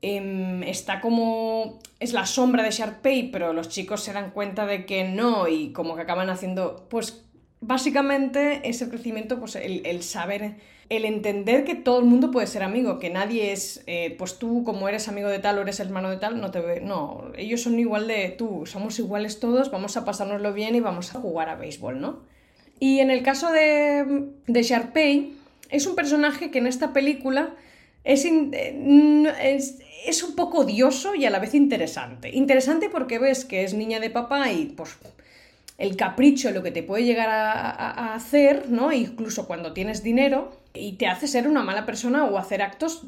Em, 0.05 0.63
está 0.63 1.00
como. 1.00 1.79
es 2.01 2.12
la 2.12 2.25
sombra 2.25 2.62
de 2.62 2.72
Sharpay, 2.72 3.31
pero 3.31 3.53
los 3.53 3.69
chicos 3.69 4.03
se 4.03 4.12
dan 4.12 4.31
cuenta 4.31 4.65
de 4.65 4.86
que 4.86 5.05
no 5.05 5.48
y 5.48 5.72
como 5.72 5.95
que 5.95 6.01
acaban 6.01 6.29
haciendo. 6.29 6.88
Pues 6.89 7.24
básicamente 7.62 8.67
es 8.67 8.81
el 8.81 8.89
crecimiento, 8.89 9.39
pues 9.39 9.55
el, 9.55 10.03
saber, 10.03 10.55
el 10.89 11.05
entender 11.05 11.63
que 11.63 11.75
todo 11.75 12.00
el 12.00 12.05
mundo 12.05 12.31
puede 12.31 12.48
ser 12.48 12.63
amigo, 12.63 13.00
que 13.00 13.12
nadie 13.12 13.53
es, 13.53 13.81
eh, 13.88 14.13
pues 14.17 14.38
tú 14.39 14.65
como 14.65 14.89
eres 14.89 15.07
amigo 15.07 15.29
de 15.29 15.39
tal 15.39 15.57
o 15.57 15.62
eres 15.62 15.79
hermano 15.79 16.10
de 16.10 16.17
tal, 16.17 16.41
no 16.41 16.51
te 16.51 16.60
ve, 16.60 16.81
no, 16.81 17.31
ellos 17.38 17.62
son 17.62 17.79
igual 17.79 18.05
de 18.05 18.27
tú, 18.27 18.65
somos 18.65 19.00
iguales 19.00 19.39
todos, 19.39 19.72
vamos 19.72 19.95
a 19.95 20.03
pasárnoslo 20.03 20.51
bien 20.51 20.75
y 20.75 20.81
vamos 20.81 21.15
a 21.15 21.22
jugar 21.22 21.48
a 21.48 21.55
béisbol, 21.55 22.01
¿no? 22.01 22.24
Y 22.77 23.00
en 23.00 23.10
el 23.10 23.24
caso 23.24 23.50
de, 23.53 24.31
de 24.48 24.63
Sharpay, 24.63 25.33
es 25.69 25.88
un 25.88 25.95
personaje 25.95 26.51
que 26.51 26.57
en 26.60 26.67
esta 26.67 26.91
película 26.91 27.55
es, 28.03 28.25
es, 28.25 29.79
es 30.05 30.24
un 30.24 30.36
poco 30.36 30.60
odioso 30.60 31.15
y 31.15 31.25
a 31.25 31.29
la 31.29 31.39
vez 31.39 31.53
interesante. 31.53 32.29
Interesante 32.29 32.89
porque 32.89 33.19
ves 33.19 33.45
que 33.45 33.63
es 33.63 33.74
niña 33.74 34.00
de 34.00 34.10
papá 34.10 34.51
y 34.51 34.65
pues 34.65 34.98
el 35.77 35.95
capricho, 35.95 36.51
lo 36.51 36.63
que 36.63 36.72
te 36.72 36.83
puede 36.83 37.03
llegar 37.03 37.29
a, 37.29 38.13
hacer, 38.13 38.69
¿no? 38.69 38.91
Incluso 38.91 39.48
cuando 39.48 39.74
tienes 39.74 40.03
dinero 40.03 40.62
y 40.74 40.93
te 40.93 41.07
hace 41.07 41.27
ser 41.27 41.48
una 41.48 41.63
mala 41.63 41.86
persona 41.86 42.25
o 42.25 42.38
hacer 42.38 42.62
actos 42.62 43.03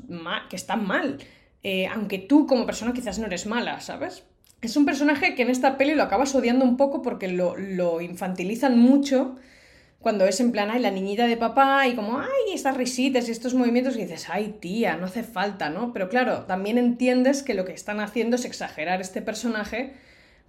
que 0.49 0.55
están 0.55 0.85
mal. 0.85 1.19
Eh, 1.63 1.87
aunque 1.87 2.19
tú 2.19 2.47
como 2.47 2.65
persona 2.65 2.93
quizás 2.93 3.19
no 3.19 3.25
eres 3.25 3.45
mala, 3.45 3.81
¿sabes? 3.81 4.23
Es 4.61 4.77
un 4.77 4.85
personaje 4.85 5.35
que 5.35 5.43
en 5.43 5.49
esta 5.49 5.77
peli 5.77 5.95
lo 5.95 6.03
acabas 6.03 6.33
odiando 6.33 6.65
un 6.65 6.77
poco 6.77 7.01
porque 7.01 7.27
lo 7.27 8.01
infantilizan 8.01 8.79
mucho 8.79 9.35
cuando 10.05 10.27
es 10.27 10.39
en 10.39 10.51
plan, 10.51 10.69
ay, 10.69 10.81
la 10.81 10.91
niñita 10.91 11.25
de 11.25 11.35
papá 11.35 11.87
y 11.87 11.95
como, 11.95 12.19
ay, 12.19 12.53
estas 12.53 12.77
risitas 12.77 13.27
y 13.27 13.31
estos 13.31 13.55
movimientos 13.55 13.95
y 13.95 14.03
dices, 14.03 14.27
ay, 14.29 14.55
tía, 14.59 14.97
no 14.97 15.07
hace 15.07 15.23
falta, 15.23 15.71
¿no? 15.71 15.93
Pero 15.93 16.09
claro, 16.09 16.43
también 16.43 16.77
entiendes 16.77 17.41
que 17.41 17.55
lo 17.55 17.65
que 17.65 17.73
están 17.73 17.99
haciendo 17.99 18.35
es 18.35 18.45
exagerar 18.45 19.01
este 19.01 19.23
personaje 19.23 19.93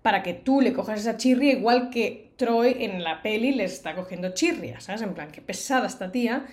para 0.03 0.23
que 0.23 0.35
tú 0.35 0.61
le 0.61 0.75
cojas 0.75 1.01
esa 1.01 1.17
chirria 1.17 1.53
igual 1.55 1.89
que 1.89 2.33
Troy 2.37 2.85
en 2.85 3.03
la 3.03 3.23
peli 3.23 3.53
le 3.53 3.65
está 3.65 3.95
cogiendo 3.95 4.35
chirria, 4.35 4.79
¿sabes? 4.81 5.01
En 5.01 5.15
plan, 5.15 5.31
qué 5.33 5.41
pesada 5.41 5.87
esta 5.87 6.13
tía. 6.13 6.45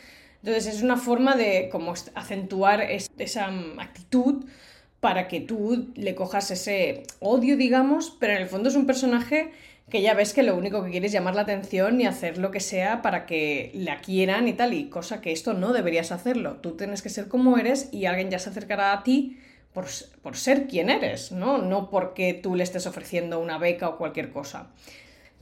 Entonces 0.41 0.73
es 0.73 0.81
una 0.81 0.95
forma 0.95 1.35
de 1.35 1.67
como 1.69 1.93
acentuar 2.15 2.79
esa 2.83 3.49
actitud 3.79 4.45
para 5.01 5.27
que 5.27 5.41
tú 5.41 5.91
le 5.95 6.15
cojas 6.15 6.51
ese 6.51 7.03
odio, 7.19 7.57
digamos, 7.57 8.15
pero 8.17 8.31
en 8.31 8.43
el 8.43 8.47
fondo 8.47 8.69
es 8.69 8.75
un 8.77 8.85
personaje 8.85 9.51
que 9.93 10.01
ya 10.01 10.15
ves 10.15 10.33
que 10.33 10.41
lo 10.41 10.57
único 10.57 10.83
que 10.83 10.89
quiere 10.89 11.05
es 11.05 11.11
llamar 11.11 11.35
la 11.35 11.43
atención 11.43 12.01
y 12.01 12.07
hacer 12.07 12.39
lo 12.39 12.49
que 12.49 12.61
sea 12.61 13.03
para 13.03 13.27
que 13.27 13.69
la 13.75 14.01
quieran 14.01 14.47
y 14.47 14.53
tal, 14.53 14.73
y 14.73 14.89
cosa 14.89 15.21
que 15.21 15.31
esto 15.31 15.53
no 15.53 15.71
deberías 15.71 16.11
hacerlo. 16.11 16.55
Tú 16.61 16.71
tienes 16.71 17.03
que 17.03 17.09
ser 17.09 17.27
como 17.27 17.59
eres 17.59 17.89
y 17.91 18.07
alguien 18.07 18.31
ya 18.31 18.39
se 18.39 18.49
acercará 18.49 18.91
a 18.91 19.03
ti 19.03 19.37
por, 19.71 19.85
por 20.23 20.35
ser 20.35 20.65
quien 20.65 20.89
eres, 20.89 21.31
¿no? 21.31 21.59
No 21.59 21.91
porque 21.91 22.33
tú 22.33 22.55
le 22.55 22.63
estés 22.63 22.87
ofreciendo 22.87 23.39
una 23.39 23.59
beca 23.59 23.87
o 23.87 23.99
cualquier 23.99 24.31
cosa. 24.31 24.71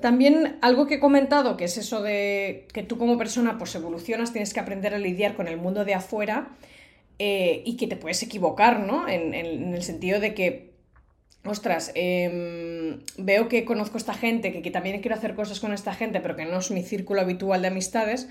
También 0.01 0.57
algo 0.61 0.85
que 0.85 0.95
he 0.95 0.99
comentado, 0.99 1.55
que 1.55 1.63
es 1.63 1.77
eso 1.77 2.01
de 2.01 2.67
que 2.73 2.83
tú 2.83 2.97
como 2.97 3.17
persona 3.17 3.57
pues 3.57 3.73
evolucionas, 3.75 4.33
tienes 4.33 4.53
que 4.53 4.59
aprender 4.59 4.93
a 4.93 4.99
lidiar 4.99 5.33
con 5.33 5.47
el 5.47 5.55
mundo 5.55 5.85
de 5.85 5.93
afuera 5.93 6.49
eh, 7.19 7.63
y 7.65 7.77
que 7.77 7.87
te 7.87 7.95
puedes 7.95 8.21
equivocar, 8.21 8.81
¿no? 8.81 9.07
En, 9.07 9.33
el 9.33 9.81
sentido 9.81 10.19
de 10.19 10.33
que, 10.33 10.70
ostras, 11.43 11.91
em, 11.95 12.99
veo 13.17 13.47
que 13.47 13.65
conozco 13.65 13.97
a 13.97 13.99
esta 13.99 14.13
gente, 14.13 14.61
que, 14.61 14.71
también 14.71 15.01
quiero 15.01 15.15
hacer 15.15 15.35
cosas 15.35 15.59
con 15.59 15.73
esta 15.73 15.93
gente, 15.93 16.19
pero 16.19 16.35
que 16.35 16.45
no 16.45 16.59
es 16.59 16.71
mi 16.71 16.83
círculo 16.83 17.21
habitual 17.21 17.61
de 17.61 17.69
amistades, 17.69 18.29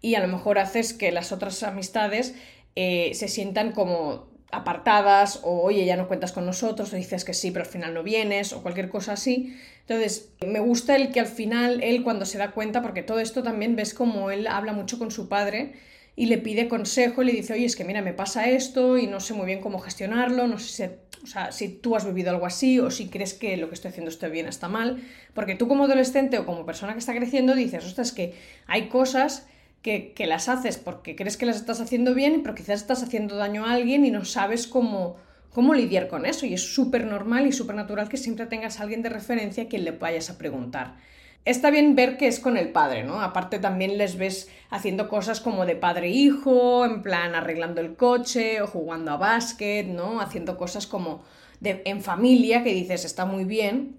y 0.00 0.16
a 0.16 0.20
lo 0.20 0.28
mejor 0.28 0.58
haces 0.58 0.92
que 0.92 1.12
las 1.12 1.32
otras 1.32 1.62
amistades 1.62 2.34
eh, 2.76 3.12
se 3.14 3.28
sientan 3.28 3.72
como 3.72 4.32
apartadas 4.52 5.40
o 5.44 5.62
oye 5.62 5.86
ya 5.86 5.96
no 5.96 6.08
cuentas 6.08 6.30
con 6.30 6.44
nosotros 6.44 6.92
o 6.92 6.96
dices 6.96 7.24
que 7.24 7.32
sí 7.32 7.50
pero 7.50 7.64
al 7.64 7.70
final 7.70 7.94
no 7.94 8.02
vienes 8.02 8.52
o 8.52 8.62
cualquier 8.62 8.90
cosa 8.90 9.14
así. 9.14 9.56
Entonces 9.80 10.30
me 10.46 10.60
gusta 10.60 10.94
el 10.94 11.10
que 11.10 11.20
al 11.20 11.26
final 11.26 11.82
él 11.82 12.02
cuando 12.02 12.26
se 12.26 12.38
da 12.38 12.50
cuenta 12.50 12.82
porque 12.82 13.02
todo 13.02 13.18
esto 13.18 13.42
también 13.42 13.76
ves 13.76 13.94
como 13.94 14.30
él 14.30 14.46
habla 14.46 14.72
mucho 14.72 14.98
con 14.98 15.10
su 15.10 15.28
padre 15.28 15.72
y 16.14 16.26
le 16.26 16.38
pide 16.38 16.68
consejo 16.68 17.22
le 17.22 17.32
dice 17.32 17.54
oye 17.54 17.64
es 17.64 17.76
que 17.76 17.84
mira 17.84 18.02
me 18.02 18.12
pasa 18.12 18.48
esto 18.48 18.98
y 18.98 19.06
no 19.06 19.20
sé 19.20 19.34
muy 19.34 19.46
bien 19.46 19.60
cómo 19.60 19.78
gestionarlo 19.78 20.46
no 20.46 20.58
sé 20.58 20.68
si, 20.68 21.22
o 21.22 21.26
sea, 21.26 21.52
si 21.52 21.68
tú 21.68 21.96
has 21.96 22.04
vivido 22.04 22.30
algo 22.30 22.46
así 22.46 22.78
o 22.80 22.90
si 22.90 23.08
crees 23.08 23.34
que 23.34 23.56
lo 23.56 23.68
que 23.68 23.74
estoy 23.74 23.90
haciendo 23.90 24.10
está 24.10 24.28
bien 24.28 24.46
está 24.46 24.68
mal 24.68 25.02
porque 25.34 25.54
tú 25.54 25.68
como 25.68 25.84
adolescente 25.84 26.38
o 26.38 26.46
como 26.46 26.66
persona 26.66 26.92
que 26.92 26.98
está 26.98 27.14
creciendo 27.14 27.54
dices 27.54 27.84
ostras 27.84 28.12
que 28.12 28.34
hay 28.66 28.88
cosas 28.88 29.46
que, 29.82 30.14
las 30.26 30.48
haces 30.48 30.78
porque 30.78 31.16
crees 31.16 31.36
que 31.36 31.46
las 31.46 31.56
estás 31.56 31.80
haciendo 31.80 32.14
bien, 32.14 32.42
pero 32.42 32.54
quizás 32.54 32.80
estás 32.80 33.02
haciendo 33.02 33.36
daño 33.36 33.66
a 33.66 33.72
alguien 33.72 34.04
y 34.04 34.10
no 34.10 34.24
sabes 34.24 34.66
cómo, 34.66 35.16
cómo 35.50 35.74
lidiar 35.74 36.08
con 36.08 36.24
eso. 36.24 36.46
Y 36.46 36.54
es 36.54 36.74
súper 36.74 37.04
normal 37.04 37.46
y 37.46 37.52
súper 37.52 37.74
natural 37.74 38.08
que 38.08 38.16
siempre 38.16 38.46
tengas 38.46 38.80
alguien 38.80 39.02
de 39.02 39.08
referencia 39.08 39.64
a 39.64 39.68
quien 39.68 39.84
le 39.84 39.90
vayas 39.90 40.30
a 40.30 40.38
preguntar. 40.38 40.96
Está 41.44 41.70
bien 41.70 41.96
ver 41.96 42.16
que 42.18 42.28
es 42.28 42.38
con 42.38 42.56
el 42.56 42.70
padre, 42.70 43.02
¿no? 43.02 43.20
Aparte 43.20 43.58
también 43.58 43.98
les 43.98 44.16
ves 44.16 44.48
haciendo 44.70 45.08
cosas 45.08 45.40
como 45.40 45.66
de 45.66 45.74
padre-hijo, 45.74 46.84
en 46.84 47.02
plan 47.02 47.34
arreglando 47.34 47.80
el 47.80 47.96
coche 47.96 48.62
o 48.62 48.68
jugando 48.68 49.10
a 49.10 49.16
básquet, 49.16 49.86
¿no? 49.88 50.20
Haciendo 50.20 50.56
cosas 50.56 50.86
como 50.86 51.24
de, 51.60 51.82
en 51.84 52.00
familia 52.00 52.62
que 52.62 52.72
dices 52.72 53.04
está 53.04 53.24
muy 53.24 53.44
bien. 53.44 53.96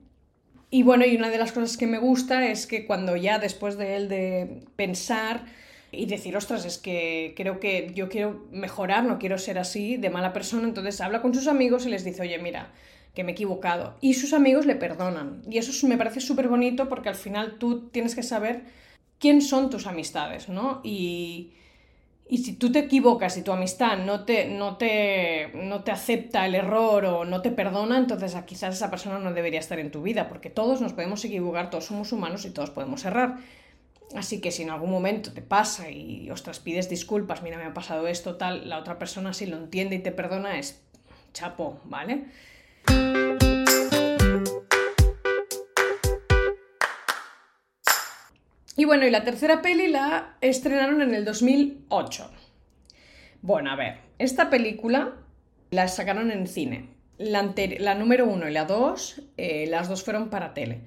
Y 0.69 0.83
bueno, 0.83 1.05
y 1.05 1.15
una 1.17 1.29
de 1.29 1.37
las 1.37 1.51
cosas 1.51 1.75
que 1.77 1.85
me 1.85 1.99
gusta 1.99 2.47
es 2.47 2.65
que 2.65 2.85
cuando 2.85 3.15
ya 3.17 3.39
después 3.39 3.77
de 3.77 3.95
él 3.97 4.09
de 4.09 4.63
pensar, 4.75 5.45
y 5.93 6.07
decir, 6.07 6.35
ostras, 6.35 6.65
es 6.65 6.77
que 6.77 7.33
creo 7.37 7.59
que 7.59 7.91
yo 7.93 8.09
quiero 8.09 8.47
mejorar, 8.51 9.03
no 9.03 9.19
quiero 9.19 9.37
ser 9.37 9.59
así 9.59 9.97
de 9.97 10.09
mala 10.09 10.33
persona, 10.33 10.67
entonces 10.67 10.99
habla 11.01 11.21
con 11.21 11.33
sus 11.33 11.47
amigos 11.47 11.85
y 11.85 11.89
les 11.89 12.03
dice, 12.03 12.23
oye, 12.23 12.39
mira, 12.39 12.71
que 13.13 13.23
me 13.23 13.31
he 13.31 13.33
equivocado. 13.33 13.95
Y 14.01 14.15
sus 14.15 14.33
amigos 14.33 14.65
le 14.65 14.75
perdonan. 14.75 15.41
Y 15.49 15.57
eso 15.57 15.87
me 15.87 15.97
parece 15.97 16.19
súper 16.19 16.47
bonito 16.47 16.89
porque 16.89 17.09
al 17.09 17.15
final 17.15 17.57
tú 17.59 17.89
tienes 17.89 18.15
que 18.15 18.23
saber 18.23 18.65
quién 19.19 19.41
son 19.41 19.69
tus 19.69 19.87
amistades, 19.87 20.49
¿no? 20.49 20.81
Y, 20.83 21.53
y 22.27 22.39
si 22.39 22.53
tú 22.53 22.71
te 22.71 22.79
equivocas 22.79 23.37
y 23.37 23.43
tu 23.43 23.51
amistad 23.51 23.97
no 23.97 24.25
te, 24.25 24.47
no, 24.47 24.77
te, 24.77 25.51
no 25.53 25.83
te 25.83 25.91
acepta 25.91 26.45
el 26.45 26.55
error 26.55 27.05
o 27.05 27.25
no 27.25 27.41
te 27.41 27.51
perdona, 27.51 27.97
entonces 27.97 28.35
quizás 28.45 28.75
esa 28.75 28.89
persona 28.89 29.19
no 29.19 29.33
debería 29.33 29.59
estar 29.59 29.79
en 29.79 29.91
tu 29.91 30.01
vida, 30.01 30.27
porque 30.27 30.49
todos 30.49 30.81
nos 30.81 30.93
podemos 30.93 31.23
equivocar, 31.23 31.69
todos 31.69 31.85
somos 31.85 32.11
humanos 32.11 32.45
y 32.45 32.51
todos 32.51 32.71
podemos 32.71 33.05
errar. 33.05 33.37
Así 34.15 34.41
que 34.41 34.51
si 34.51 34.63
en 34.63 34.69
algún 34.69 34.91
momento 34.91 35.33
te 35.33 35.41
pasa 35.41 35.89
y, 35.89 36.29
ostras, 36.29 36.59
pides 36.59 36.89
disculpas, 36.89 37.41
mira, 37.41 37.57
me 37.57 37.65
ha 37.65 37.73
pasado 37.73 38.07
esto, 38.07 38.35
tal, 38.35 38.69
la 38.69 38.79
otra 38.79 38.99
persona 38.99 39.33
si 39.33 39.45
lo 39.45 39.57
entiende 39.57 39.95
y 39.95 39.99
te 39.99 40.11
perdona 40.11 40.59
es 40.59 40.83
chapo, 41.33 41.79
¿vale? 41.85 42.25
Y 48.75 48.85
bueno, 48.85 49.05
y 49.05 49.11
la 49.11 49.23
tercera 49.23 49.61
peli 49.61 49.87
la 49.87 50.35
estrenaron 50.41 51.01
en 51.01 51.13
el 51.13 51.25
2008. 51.25 52.29
Bueno, 53.41 53.71
a 53.71 53.75
ver, 53.75 53.99
esta 54.19 54.49
película 54.49 55.13
la 55.69 55.87
sacaron 55.87 56.31
en 56.31 56.47
cine. 56.47 56.89
La, 57.17 57.95
número 57.95 58.25
uno 58.25 58.49
y 58.49 58.51
la 58.51 58.65
dos, 58.65 59.21
eh, 59.37 59.67
las 59.69 59.87
dos 59.87 60.03
fueron 60.03 60.29
para 60.29 60.53
tele. 60.53 60.81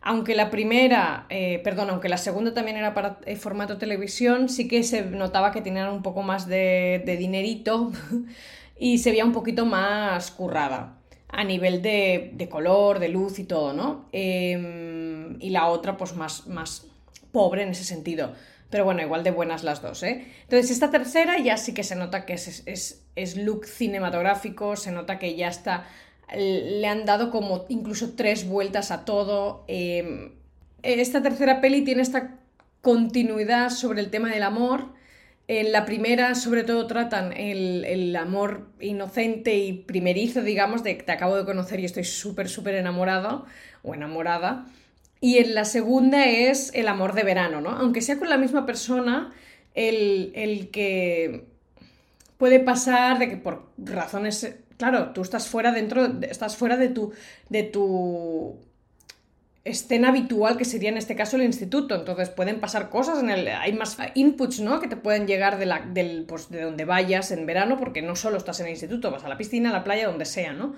Aunque 0.00 0.34
la 0.34 0.50
primera, 0.50 1.26
eh, 1.28 1.60
perdón, 1.62 1.90
aunque 1.90 2.08
la 2.08 2.16
segunda 2.16 2.54
también 2.54 2.76
era 2.76 2.94
para 2.94 3.18
eh, 3.26 3.36
formato 3.36 3.76
televisión, 3.76 4.48
sí 4.48 4.66
que 4.66 4.82
se 4.82 5.02
notaba 5.02 5.52
que 5.52 5.60
tenían 5.60 5.92
un 5.92 6.02
poco 6.02 6.22
más 6.22 6.46
de, 6.46 7.02
dinerito 7.18 7.92
y 8.78 8.98
se 8.98 9.10
veía 9.10 9.24
un 9.24 9.32
poquito 9.32 9.66
más 9.66 10.30
currada 10.30 11.01
a 11.32 11.44
nivel 11.44 11.82
de, 11.82 12.48
color, 12.50 12.98
de 12.98 13.08
luz 13.08 13.38
y 13.38 13.44
todo, 13.44 13.72
¿no? 13.72 14.06
Em, 14.12 15.40
y 15.40 15.50
la 15.50 15.66
otra, 15.66 15.96
pues 15.96 16.14
más, 16.14 16.46
más 16.46 16.86
pobre 17.32 17.62
en 17.62 17.70
ese 17.70 17.84
sentido. 17.84 18.32
Pero 18.70 18.84
bueno, 18.84 19.02
igual 19.02 19.24
de 19.24 19.32
buenas 19.32 19.64
las 19.64 19.82
dos, 19.82 20.02
¿eh? 20.02 20.26
Entonces, 20.42 20.70
esta 20.70 20.90
tercera 20.90 21.38
ya 21.38 21.56
sí 21.56 21.74
que 21.74 21.82
se 21.82 21.96
nota 21.96 22.24
que 22.24 22.34
es, 22.34 22.62
es, 22.66 23.04
es 23.16 23.36
look 23.36 23.66
cinematográfico, 23.66 24.76
se 24.76 24.92
nota 24.92 25.18
que 25.18 25.34
ya 25.34 25.48
está 25.48 25.86
le 26.34 26.86
han 26.86 27.04
dado 27.04 27.30
como 27.30 27.64
incluso 27.68 28.14
tres 28.14 28.48
vueltas 28.48 28.90
a 28.90 29.04
todo. 29.04 29.64
Em, 29.68 30.32
esta 30.82 31.22
tercera 31.22 31.60
peli 31.60 31.82
tiene 31.82 32.02
esta 32.02 32.38
continuidad 32.80 33.70
sobre 33.70 34.00
el 34.00 34.10
tema 34.10 34.30
del 34.30 34.42
amor. 34.42 34.92
En 35.48 35.72
la 35.72 35.84
primera, 35.84 36.34
sobre 36.34 36.64
todo, 36.64 36.86
tratan 36.86 37.32
el, 37.32 38.14
amor 38.16 38.68
inocente 38.80 39.56
y 39.56 39.72
primerizo, 39.72 40.42
digamos, 40.42 40.82
de 40.82 40.96
que 40.96 41.02
te 41.02 41.12
acabo 41.12 41.36
de 41.36 41.44
conocer 41.44 41.80
y 41.80 41.84
estoy 41.84 42.04
súper, 42.04 42.48
súper 42.48 42.74
enamorado 42.76 43.44
o 43.82 43.94
enamorada. 43.94 44.66
Y 45.20 45.38
en 45.38 45.54
la 45.54 45.64
segunda 45.64 46.26
es 46.26 46.72
el 46.74 46.88
amor 46.88 47.14
de 47.14 47.24
verano, 47.24 47.60
¿no? 47.60 47.70
Aunque 47.70 48.00
sea 48.00 48.18
con 48.18 48.28
la 48.28 48.38
misma 48.38 48.66
persona, 48.66 49.32
el, 49.74 50.32
el 50.34 50.70
que 50.70 51.46
puede 52.38 52.60
pasar 52.60 53.18
de 53.18 53.28
que 53.28 53.36
por 53.36 53.70
razones 53.78 54.56
claro, 54.82 55.10
tú 55.12 55.22
estás 55.22 55.46
fuera 55.46 55.70
dentro, 55.70 56.04
estás 56.22 56.56
fuera 56.56 56.76
de 56.76 56.88
tu, 56.88 57.12
de 57.48 57.62
tu 57.62 58.56
escena 59.64 60.08
habitual, 60.08 60.56
que 60.56 60.64
sería 60.64 60.88
en 60.90 60.96
este 60.96 61.14
caso 61.14 61.36
el 61.36 61.42
instituto. 61.42 61.94
Entonces 61.94 62.30
pueden 62.30 62.60
pasar 62.60 62.90
cosas, 62.90 63.22
en 63.22 63.30
el, 63.30 63.48
hay 63.48 63.72
más 63.72 63.96
inputs, 64.14 64.60
¿no? 64.60 64.80
Que 64.80 64.88
te 64.88 64.96
pueden 64.96 65.26
llegar 65.26 65.58
de, 65.58 65.66
la, 65.66 65.80
del, 65.80 66.24
pues, 66.26 66.50
de 66.50 66.62
donde 66.62 66.84
vayas 66.84 67.30
en 67.30 67.46
verano, 67.46 67.76
porque 67.78 68.02
no 68.02 68.16
solo 68.16 68.36
estás 68.36 68.60
en 68.60 68.66
el 68.66 68.72
instituto, 68.72 69.10
vas 69.10 69.24
a 69.24 69.28
la 69.28 69.38
piscina, 69.38 69.70
a 69.70 69.72
la 69.72 69.84
playa, 69.84 70.08
donde 70.08 70.24
sea, 70.24 70.52
¿no? 70.52 70.74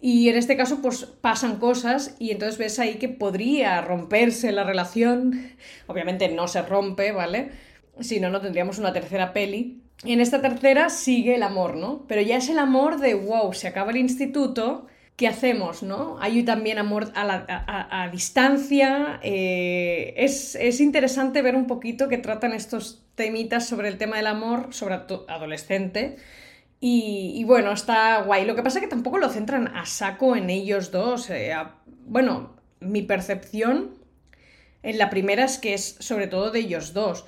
Y 0.00 0.28
en 0.28 0.36
este 0.36 0.56
caso, 0.56 0.80
pues 0.80 1.06
pasan 1.06 1.58
cosas 1.58 2.14
y 2.20 2.30
entonces 2.30 2.56
ves 2.56 2.78
ahí 2.78 2.94
que 2.94 3.08
podría 3.08 3.80
romperse 3.80 4.52
la 4.52 4.62
relación. 4.62 5.50
Obviamente 5.88 6.28
no 6.28 6.46
se 6.46 6.62
rompe, 6.62 7.10
¿vale? 7.10 7.50
Si 8.00 8.20
no, 8.20 8.30
no 8.30 8.40
tendríamos 8.40 8.78
una 8.78 8.92
tercera 8.92 9.32
peli. 9.32 9.82
En 10.04 10.20
esta 10.20 10.40
tercera 10.40 10.90
sigue 10.90 11.34
el 11.34 11.42
amor, 11.42 11.76
¿no? 11.76 12.04
Pero 12.06 12.22
ya 12.22 12.36
es 12.36 12.48
el 12.48 12.60
amor 12.60 13.00
de, 13.00 13.14
wow, 13.14 13.52
se 13.52 13.66
acaba 13.66 13.90
el 13.90 13.96
instituto, 13.96 14.86
¿qué 15.18 15.26
hacemos, 15.26 15.82
no? 15.82 16.16
Hay 16.20 16.44
también 16.44 16.78
amor 16.78 17.10
a, 17.16 18.08
distancia. 18.12 19.18
Eh, 19.20 20.14
es, 20.16 20.80
interesante 20.80 21.42
ver 21.42 21.56
un 21.56 21.66
poquito 21.66 22.08
que 22.08 22.18
tratan 22.18 22.52
estos 22.52 23.02
temitas 23.16 23.66
sobre 23.66 23.88
el 23.88 23.98
tema 23.98 24.16
del 24.16 24.28
amor, 24.28 24.68
sobre 24.70 24.94
adolescente. 25.26 26.18
Y, 26.78 27.42
bueno, 27.44 27.72
está 27.72 28.22
guay. 28.22 28.44
Lo 28.44 28.54
que 28.54 28.62
pasa 28.62 28.78
es 28.78 28.84
que 28.84 28.88
tampoco 28.88 29.18
lo 29.18 29.28
centran 29.28 29.76
a 29.76 29.86
saco 29.86 30.36
en 30.36 30.50
ellos 30.50 30.92
dos. 30.92 31.28
Eh, 31.30 31.52
bueno, 32.06 32.54
mi 32.78 33.02
percepción 33.02 33.96
en 34.84 34.98
la 34.98 35.10
primera 35.10 35.42
es 35.42 35.58
que 35.58 35.74
es 35.74 35.96
sobre 35.98 36.28
todo 36.28 36.52
de 36.52 36.60
ellos 36.60 36.92
dos. 36.92 37.26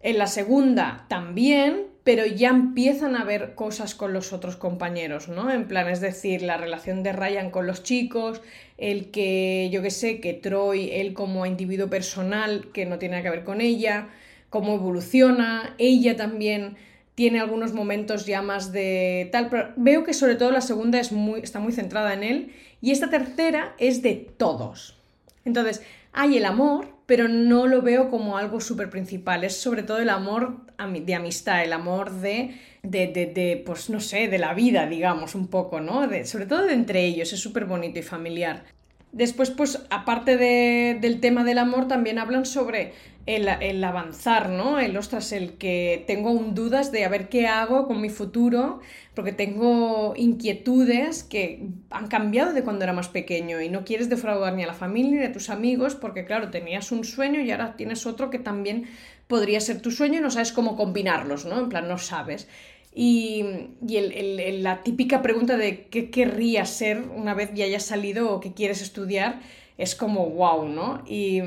En 0.00 0.18
la 0.18 0.26
segunda 0.26 1.06
también, 1.08 1.86
pero 2.08 2.24
ya 2.24 2.48
empiezan 2.48 3.16
a 3.16 3.24
ver 3.24 3.54
cosas 3.54 3.94
con 3.94 4.14
los 4.14 4.32
otros 4.32 4.56
compañeros, 4.56 5.28
¿no? 5.28 5.50
En 5.50 5.68
plan, 5.68 5.88
es 5.88 6.00
decir, 6.00 6.40
la 6.40 6.56
relación 6.56 7.02
de 7.02 7.12
Ryan 7.12 7.50
con 7.50 7.66
los 7.66 7.82
chicos, 7.82 8.40
el 8.78 9.10
que, 9.10 9.68
yo 9.70 9.82
qué 9.82 9.90
sé, 9.90 10.18
que 10.18 10.32
Troy, 10.32 10.88
él 10.90 11.12
como 11.12 11.44
individuo 11.44 11.90
personal, 11.90 12.70
que 12.72 12.86
no 12.86 12.98
tiene 12.98 13.16
nada 13.16 13.24
que 13.24 13.36
ver 13.36 13.44
con 13.44 13.60
ella, 13.60 14.08
cómo 14.48 14.76
evoluciona, 14.76 15.74
ella 15.76 16.16
también 16.16 16.78
tiene 17.14 17.40
algunos 17.40 17.74
momentos 17.74 18.24
ya 18.24 18.40
más 18.40 18.72
de 18.72 19.28
tal, 19.30 19.50
pero 19.50 19.74
veo 19.76 20.02
que 20.02 20.14
sobre 20.14 20.36
todo 20.36 20.50
la 20.50 20.62
segunda 20.62 20.98
es 20.98 21.12
muy, 21.12 21.40
está 21.40 21.60
muy 21.60 21.74
centrada 21.74 22.14
en 22.14 22.22
él 22.22 22.52
y 22.80 22.92
esta 22.92 23.10
tercera 23.10 23.74
es 23.76 24.00
de 24.00 24.14
todos. 24.14 24.96
Entonces, 25.44 25.82
hay 26.14 26.38
el 26.38 26.46
amor, 26.46 26.88
pero 27.04 27.28
no 27.28 27.66
lo 27.66 27.82
veo 27.82 28.08
como 28.08 28.38
algo 28.38 28.62
súper 28.62 28.88
principal. 28.88 29.44
Es 29.44 29.58
sobre 29.58 29.82
todo 29.82 29.98
el 29.98 30.08
amor 30.08 30.67
de 30.78 31.14
amistad, 31.14 31.64
el 31.64 31.72
amor 31.72 32.12
de, 32.12 32.54
de, 32.84 33.08
de, 33.08 33.62
pues 33.66 33.90
no 33.90 33.98
sé, 33.98 34.28
de 34.28 34.38
la 34.38 34.54
vida, 34.54 34.86
digamos, 34.86 35.34
un 35.34 35.48
poco, 35.48 35.80
¿no? 35.80 36.08
Sobre 36.24 36.46
todo 36.46 36.66
de 36.66 36.74
entre 36.74 37.04
ellos, 37.04 37.32
es 37.32 37.40
súper 37.40 37.64
bonito 37.64 37.98
y 37.98 38.02
familiar. 38.02 38.64
Después, 39.10 39.50
pues, 39.50 39.84
aparte 39.90 40.36
del 40.36 41.20
tema 41.20 41.42
del 41.42 41.58
amor, 41.58 41.88
también 41.88 42.18
hablan 42.18 42.46
sobre 42.46 42.92
el, 43.26 43.82
avanzar, 43.82 44.50
¿no? 44.50 44.78
El, 44.78 44.96
ostras, 44.96 45.32
el 45.32 45.54
que 45.54 46.04
tengo 46.06 46.30
un 46.30 46.54
dudas 46.54 46.92
de 46.92 47.04
a 47.04 47.08
ver 47.08 47.28
qué 47.28 47.46
hago 47.48 47.88
con 47.88 48.00
mi 48.00 48.10
futuro, 48.10 48.80
porque 49.14 49.32
tengo 49.32 50.14
inquietudes 50.16 51.24
que 51.24 51.66
han 51.90 52.06
cambiado 52.06 52.52
de 52.52 52.62
cuando 52.62 52.84
era 52.84 52.92
más 52.92 53.08
pequeño 53.08 53.60
y 53.60 53.68
no 53.68 53.84
quieres 53.84 54.08
defraudar 54.08 54.54
ni 54.54 54.62
a 54.62 54.68
la 54.68 54.74
familia 54.74 55.20
ni 55.20 55.26
a 55.26 55.32
tus 55.32 55.50
amigos, 55.50 55.94
porque 55.94 56.24
claro, 56.24 56.50
tenías 56.50 56.92
un 56.92 57.04
sueño 57.04 57.40
y 57.40 57.50
ahora 57.50 57.76
tienes 57.76 58.06
otro 58.06 58.30
que 58.30 58.38
también 58.38 58.86
podría 59.28 59.60
ser 59.60 59.80
tu 59.80 59.90
sueño 59.92 60.18
y 60.18 60.20
no 60.20 60.30
sabes 60.30 60.52
cómo 60.52 60.76
combinarlos, 60.76 61.44
¿no? 61.44 61.60
En 61.60 61.68
plan, 61.68 61.86
no 61.86 61.98
sabes. 61.98 62.48
Y, 62.92 63.44
la 63.80 64.82
típica 64.82 65.22
pregunta 65.22 65.56
de 65.56 65.86
qué 65.86 66.10
querrías 66.10 66.70
ser 66.70 67.02
una 67.02 67.34
vez 67.34 67.50
ya 67.54 67.66
hayas 67.66 67.84
salido 67.84 68.32
o 68.32 68.40
qué 68.40 68.54
quieres 68.54 68.82
estudiar, 68.82 69.40
es 69.76 69.94
como 69.94 70.30
wow, 70.30 70.66
¿no? 70.66 71.04
Y, 71.06 71.40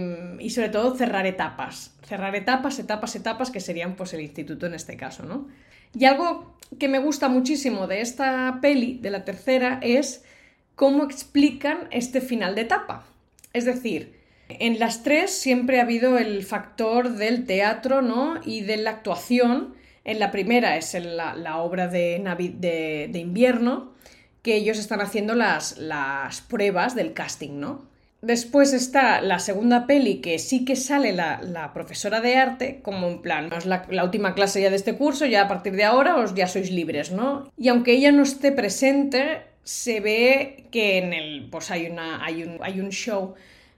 sobre 0.50 0.70
todo 0.70 0.96
cerrar 0.96 1.26
etapas, 1.26 1.94
cerrar 2.04 2.36
etapas, 2.36 2.80
etapas, 2.80 3.16
etapas, 3.16 3.52
que 3.52 3.60
serían 3.60 3.96
pues 3.96 4.14
el 4.14 4.22
instituto 4.22 4.68
en 4.68 4.76
este 4.76 4.96
caso, 4.96 5.24
¿no? 5.24 5.50
Y 5.94 6.06
algo 6.06 6.56
que 6.80 6.88
me 6.88 7.00
gusta 7.00 7.28
muchísimo 7.28 7.88
de 7.88 8.00
esta 8.00 8.60
peli, 8.62 9.00
de 9.02 9.10
la 9.10 9.26
tercera, 9.26 9.80
es 9.82 10.24
cómo 10.76 11.04
explican 11.04 11.90
este 11.92 12.22
final 12.22 12.56
de 12.56 12.62
etapa. 12.62 13.06
Es 13.52 13.66
decir, 13.66 14.21
en 14.60 14.80
las 14.80 15.04
tres 15.04 15.32
siempre 15.32 15.80
ha 15.80 15.84
habido 15.84 16.18
el 16.18 16.44
factor 16.44 17.14
del 17.14 17.46
teatro, 17.46 18.02
¿no? 18.02 18.40
Y 18.46 18.62
de 18.62 18.78
la 18.78 18.92
actuación. 18.92 19.76
En 20.04 20.20
la 20.20 20.32
primera 20.32 20.78
es 20.78 20.94
la, 20.94 21.58
obra 21.58 21.88
de, 21.88 22.24
de, 22.58 23.10
de, 23.12 23.20
invierno, 23.20 23.94
que 24.42 24.56
ellos 24.56 24.80
están 24.80 25.02
haciendo 25.02 25.36
las, 25.36 25.76
pruebas 26.50 26.96
del 26.96 27.14
casting, 27.14 27.60
¿no? 27.60 27.90
Después 28.22 28.74
está 28.74 29.22
la 29.22 29.40
segunda 29.40 29.88
peli 29.88 30.22
que 30.22 30.38
sí 30.38 30.64
que 30.64 30.76
sale 30.76 31.12
la, 31.12 31.72
profesora 31.74 32.22
de 32.22 32.36
arte, 32.36 32.80
como 32.82 33.08
en 33.08 33.22
plan, 33.22 33.52
es 33.52 33.66
la, 33.66 33.86
última 34.04 34.36
clase 34.36 34.62
ya 34.62 34.70
de 34.70 34.76
este 34.76 34.96
curso, 34.96 35.26
ya 35.26 35.44
a 35.44 35.48
partir 35.48 35.74
de 35.74 35.84
ahora 35.84 36.18
os 36.18 36.36
ya 36.36 36.48
sois 36.48 36.72
libres, 36.72 37.12
¿no? 37.12 37.52
Y 37.58 37.68
aunque 37.68 37.94
ella 37.94 38.12
no 38.12 38.24
esté 38.24 38.52
presente, 38.52 39.42
se 39.64 40.00
ve 40.00 40.66
que 40.72 40.98
en 40.98 41.14
el, 41.14 41.48
pues 41.52 41.72
hay, 41.72 41.96
hay, 42.22 42.44
un, 42.44 42.58
hay 42.62 42.80
un 42.80 42.90
show 42.90 43.36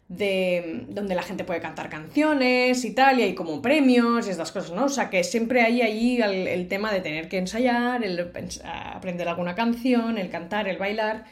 de, 0.07 0.86
donde 0.89 1.15
la 1.15 1.24
gente 1.24 1.43
puede 1.43 1.62
cantar 1.62 1.89
canciones 1.89 2.86
y 2.86 2.93
tal, 2.93 3.19
y 3.19 3.24
hay 3.24 3.36
como 3.36 3.62
premios 3.62 4.27
y 4.27 4.29
estas 4.29 4.51
cosas, 4.51 4.72
¿no? 4.72 4.86
O 4.86 4.89
sea 4.89 5.10
que 5.10 5.24
siempre 5.24 5.62
hay 5.62 5.81
ahí 5.81 6.22
el, 6.22 6.48
el 6.48 6.67
tema 6.67 6.91
de 6.91 7.01
tener 7.01 7.29
que 7.29 7.38
ensayar, 7.38 8.03
el 8.03 8.31
aprender 8.63 9.27
alguna 9.27 9.55
canción, 9.55 10.17
el 10.17 10.29
cantar, 10.29 10.67
el 10.67 10.77
bailar, 10.77 11.25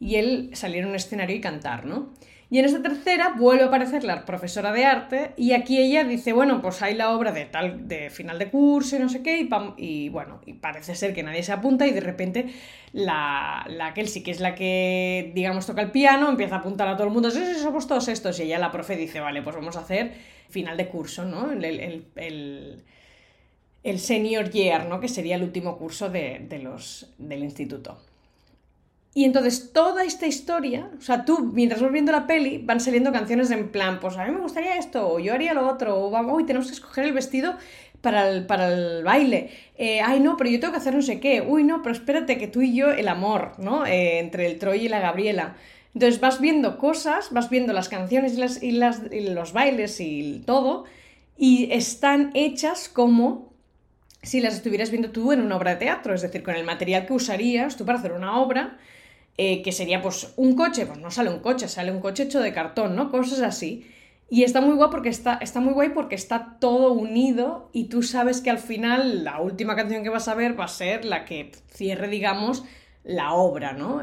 y 0.00 0.16
el 0.16 0.50
salir 0.54 0.84
a 0.84 0.88
un 0.88 0.94
escenario 0.94 1.36
y 1.36 1.40
cantar, 1.40 1.86
¿no? 1.86 2.12
Y 2.54 2.60
en 2.60 2.66
esta 2.66 2.80
tercera 2.80 3.34
vuelve 3.36 3.64
a 3.64 3.66
aparecer 3.66 4.04
la 4.04 4.24
profesora 4.24 4.70
de 4.70 4.84
arte 4.84 5.32
y 5.36 5.54
aquí 5.54 5.76
ella 5.76 6.04
dice, 6.04 6.32
bueno, 6.32 6.62
pues 6.62 6.82
hay 6.82 6.94
la 6.94 7.10
obra 7.10 7.32
de 7.32 7.46
tal, 7.46 7.88
de 7.88 8.10
final 8.10 8.38
de 8.38 8.48
curso 8.48 8.94
y 8.94 9.00
no 9.00 9.08
sé 9.08 9.24
qué, 9.24 9.40
y, 9.40 9.48
y 9.76 10.08
bueno, 10.08 10.40
y 10.46 10.52
parece 10.52 10.94
ser 10.94 11.12
que 11.14 11.24
nadie 11.24 11.42
se 11.42 11.50
apunta 11.50 11.84
y 11.84 11.90
de 11.90 12.00
repente 12.00 12.46
la, 12.92 13.66
la 13.68 13.92
Kelsey, 13.92 14.22
que 14.22 14.30
es 14.30 14.38
la 14.38 14.54
que, 14.54 15.32
digamos, 15.34 15.66
toca 15.66 15.82
el 15.82 15.90
piano, 15.90 16.28
empieza 16.28 16.54
a 16.54 16.58
apuntar 16.60 16.86
a 16.86 16.96
todo 16.96 17.08
el 17.08 17.12
mundo, 17.12 17.28
sí, 17.32 17.40
somos 17.60 17.88
todos 17.88 18.06
estos, 18.06 18.38
y 18.38 18.44
ella, 18.44 18.60
la 18.60 18.70
profe, 18.70 18.96
dice, 18.96 19.18
vale, 19.18 19.42
pues 19.42 19.56
vamos 19.56 19.76
a 19.76 19.80
hacer 19.80 20.12
final 20.48 20.76
de 20.76 20.86
curso, 20.86 21.24
¿no? 21.24 21.50
El, 21.50 21.64
el, 21.64 22.84
el, 23.82 23.98
senior 23.98 24.48
year, 24.50 24.86
¿no? 24.86 25.00
Que 25.00 25.08
sería 25.08 25.34
el 25.34 25.42
último 25.42 25.76
curso 25.76 26.08
de, 26.08 26.46
de 26.48 26.60
los, 26.60 27.12
del 27.18 27.42
instituto. 27.42 27.98
Y 29.16 29.24
entonces 29.24 29.72
toda 29.72 30.04
esta 30.04 30.26
historia, 30.26 30.90
o 30.98 31.00
sea, 31.00 31.24
tú 31.24 31.38
mientras 31.52 31.80
vas 31.80 31.92
viendo 31.92 32.10
la 32.10 32.26
peli 32.26 32.58
van 32.58 32.80
saliendo 32.80 33.12
canciones 33.12 33.52
en 33.52 33.70
plan, 33.70 34.00
pues 34.00 34.16
a 34.16 34.24
mí 34.24 34.32
me 34.32 34.40
gustaría 34.40 34.76
esto, 34.76 35.08
o 35.08 35.20
yo 35.20 35.34
haría 35.34 35.54
lo 35.54 35.68
otro, 35.68 36.04
o 36.04 36.10
vamos, 36.10 36.32
uy, 36.34 36.44
tenemos 36.44 36.66
que 36.66 36.74
escoger 36.74 37.04
el 37.04 37.12
vestido 37.12 37.54
para 38.00 38.28
el, 38.28 38.44
para 38.46 38.72
el 38.72 39.04
baile. 39.04 39.50
Eh, 39.76 40.00
ay, 40.00 40.18
no, 40.18 40.36
pero 40.36 40.50
yo 40.50 40.58
tengo 40.58 40.72
que 40.72 40.78
hacer 40.78 40.94
no 40.94 41.02
sé 41.02 41.20
qué. 41.20 41.42
Uy, 41.42 41.64
no, 41.64 41.80
pero 41.82 41.94
espérate 41.94 42.38
que 42.38 42.48
tú 42.48 42.60
y 42.60 42.74
yo, 42.74 42.90
el 42.90 43.08
amor, 43.08 43.52
¿no? 43.58 43.86
Eh, 43.86 44.18
entre 44.18 44.46
el 44.46 44.58
Troy 44.58 44.86
y 44.86 44.88
la 44.88 45.00
Gabriela. 45.00 45.56
Entonces 45.94 46.20
vas 46.20 46.40
viendo 46.40 46.76
cosas, 46.78 47.32
vas 47.32 47.48
viendo 47.50 47.72
las 47.72 47.88
canciones 47.88 48.36
las, 48.36 48.62
y, 48.62 48.72
las, 48.72 49.00
y 49.12 49.28
los 49.28 49.52
bailes 49.52 50.00
y 50.00 50.42
todo, 50.44 50.84
y 51.38 51.72
están 51.72 52.32
hechas 52.34 52.88
como 52.88 53.54
si 54.22 54.40
las 54.40 54.54
estuvieras 54.54 54.90
viendo 54.90 55.10
tú 55.10 55.32
en 55.32 55.40
una 55.40 55.56
obra 55.56 55.72
de 55.72 55.76
teatro, 55.76 56.14
es 56.14 56.22
decir, 56.22 56.42
con 56.42 56.56
el 56.56 56.64
material 56.64 57.06
que 57.06 57.12
usarías 57.12 57.76
tú 57.76 57.84
para 57.84 57.98
hacer 57.98 58.12
una 58.12 58.40
obra 58.40 58.78
eh, 59.36 59.62
que 59.62 59.72
sería 59.72 60.00
pues 60.00 60.32
un 60.36 60.54
coche, 60.54 60.86
pues 60.86 60.98
no 60.98 61.10
sale 61.10 61.30
un 61.30 61.40
coche, 61.40 61.68
sale 61.68 61.90
un 61.90 62.00
coche 62.00 62.24
hecho 62.24 62.40
de 62.40 62.52
cartón, 62.52 62.94
¿no? 62.94 63.10
Cosas 63.10 63.40
así. 63.40 63.86
Y 64.30 64.44
está 64.44 64.60
muy 64.60 64.74
guay 64.74 64.90
porque 64.90 65.08
está, 65.08 65.38
está 65.40 65.60
muy 65.60 65.74
guay 65.74 65.90
porque 65.90 66.14
está 66.14 66.56
todo 66.60 66.92
unido 66.92 67.68
y 67.72 67.84
tú 67.84 68.02
sabes 68.02 68.40
que 68.40 68.50
al 68.50 68.58
final 68.58 69.24
la 69.24 69.40
última 69.40 69.76
canción 69.76 70.02
que 70.02 70.08
vas 70.08 70.28
a 70.28 70.34
ver 70.34 70.58
va 70.58 70.64
a 70.64 70.68
ser 70.68 71.04
la 71.04 71.24
que 71.24 71.52
cierre, 71.68 72.08
digamos, 72.08 72.64
la 73.04 73.34
obra, 73.34 73.72
¿no? 73.72 74.00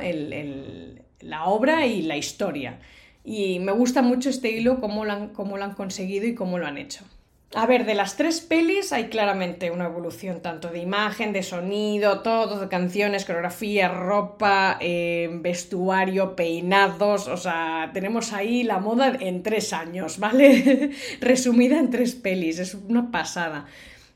la 1.22 1.46
obra 1.46 1.86
y 1.88 2.02
la 2.04 2.18
historia. 2.18 2.80
Y 3.24 3.60
me 3.60 3.72
gusta 3.72 4.02
mucho 4.02 4.30
este 4.30 4.52
hilo, 4.52 4.80
cómo 4.80 5.04
cómo 5.34 5.58
lo 5.58 5.64
han 5.64 5.74
conseguido 5.74 6.28
y 6.28 6.36
cómo 6.36 6.60
lo 6.60 6.68
han 6.68 6.78
hecho. 6.78 7.06
A 7.54 7.66
ver, 7.66 7.86
de 7.86 7.96
las 7.96 8.16
tres 8.16 8.40
pelis 8.40 8.94
hay 8.94 9.10
claramente 9.10 9.72
una 9.72 9.86
evolución 9.86 10.42
tanto 10.42 10.70
de 10.70 10.80
imagen, 10.80 11.34
de 11.34 11.44
sonido, 11.44 12.22
todo, 12.22 12.62
de 12.62 12.70
canciones, 12.70 13.26
coreografía, 13.26 13.90
ropa, 13.90 14.78
eh, 14.80 15.30
vestuario, 15.34 16.34
peinados, 16.38 17.28
o 17.28 17.36
sea, 17.36 17.92
tenemos 17.94 18.32
ahí 18.32 18.64
la 18.64 18.80
moda 18.80 19.18
en 19.20 19.44
tres 19.44 19.74
años, 19.74 20.18
¿vale? 20.18 20.92
Resumida 21.20 21.78
en 21.78 21.90
tres 21.90 22.16
pelis, 22.16 22.58
es 22.58 22.74
una 22.74 23.12
pasada. 23.12 23.66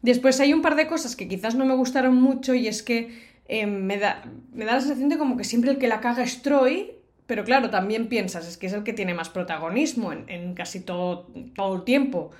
Después 0.01 0.39
hay 0.39 0.53
un 0.53 0.61
par 0.61 0.75
de 0.75 0.87
cosas 0.87 1.17
que 1.17 1.27
quizás 1.27 1.55
no 1.55 1.65
me 1.65 1.75
gustaron 1.75 2.15
mucho 2.15 2.53
y 2.53 2.69
es 2.69 2.83
que 2.83 3.21
eh, 3.49 3.65
me, 3.65 3.97
da, 3.97 4.23
me 4.53 4.63
da 4.63 4.75
la 4.75 4.79
sensación 4.79 5.09
de 5.09 5.17
como 5.17 5.35
que 5.35 5.43
siempre 5.43 5.71
el 5.71 5.77
que 5.77 5.89
la 5.89 5.99
caga 5.99 6.23
es 6.23 6.41
Troy, 6.41 6.93
pero 7.27 7.43
claro, 7.43 7.69
también 7.69 8.07
piensas, 8.07 8.47
es 8.47 8.55
que 8.55 8.67
es 8.67 8.73
el 8.73 8.83
que 8.85 8.93
tiene 8.93 9.13
más 9.13 9.27
protagonismo 9.27 10.13
en, 10.13 10.29
en 10.29 10.53
casi 10.53 10.79
todo, 10.79 11.27
todo 11.53 11.75
el 11.75 11.83
tiempo. 11.83 12.31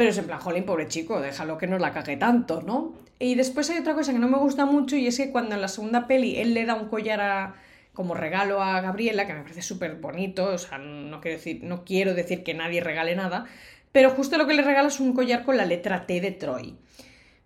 Pero 0.00 0.12
es 0.12 0.16
en 0.16 0.24
plan, 0.24 0.40
jolín, 0.40 0.64
pobre 0.64 0.88
chico, 0.88 1.20
déjalo 1.20 1.58
que 1.58 1.66
no 1.66 1.78
la 1.78 1.92
cague 1.92 2.16
tanto, 2.16 2.62
¿no? 2.62 2.94
Y 3.18 3.34
después 3.34 3.68
hay 3.68 3.80
otra 3.80 3.92
cosa 3.92 4.14
que 4.14 4.18
no 4.18 4.28
me 4.28 4.38
gusta 4.38 4.64
mucho 4.64 4.96
y 4.96 5.06
es 5.06 5.18
que 5.18 5.30
cuando 5.30 5.54
en 5.54 5.60
la 5.60 5.68
segunda 5.68 6.06
peli 6.06 6.38
él 6.38 6.54
le 6.54 6.64
da 6.64 6.74
un 6.74 6.88
collar 6.88 7.52
como 7.92 8.14
regalo 8.14 8.62
a 8.62 8.80
Gabriela, 8.80 9.26
que 9.26 9.34
me 9.34 9.42
parece 9.42 9.60
súper 9.60 9.96
bonito, 9.96 10.54
o 10.54 10.56
sea, 10.56 10.78
no 10.78 11.20
quiero, 11.20 11.36
decir, 11.36 11.62
no 11.64 11.84
quiero 11.84 12.14
decir 12.14 12.42
que 12.42 12.54
nadie 12.54 12.80
regale 12.80 13.14
nada, 13.14 13.44
pero 13.92 14.08
justo 14.08 14.38
lo 14.38 14.46
que 14.46 14.54
le 14.54 14.62
regala 14.62 14.88
es 14.88 15.00
un 15.00 15.12
collar 15.12 15.44
con 15.44 15.58
la 15.58 15.66
letra 15.66 16.06
T 16.06 16.18
de 16.22 16.30
Troy. 16.30 16.78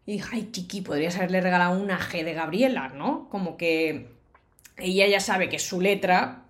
Y 0.06 0.12
dije, 0.12 0.28
ay, 0.30 0.48
chiqui, 0.52 0.80
podrías 0.80 1.16
haberle 1.16 1.40
regalado 1.40 1.76
una 1.76 1.98
G 1.98 2.22
de 2.22 2.34
Gabriela, 2.34 2.90
¿no? 2.90 3.28
Como 3.30 3.56
que 3.56 4.10
ella 4.76 5.08
ya 5.08 5.18
sabe 5.18 5.48
que 5.48 5.58
su 5.58 5.80
letra 5.80 6.43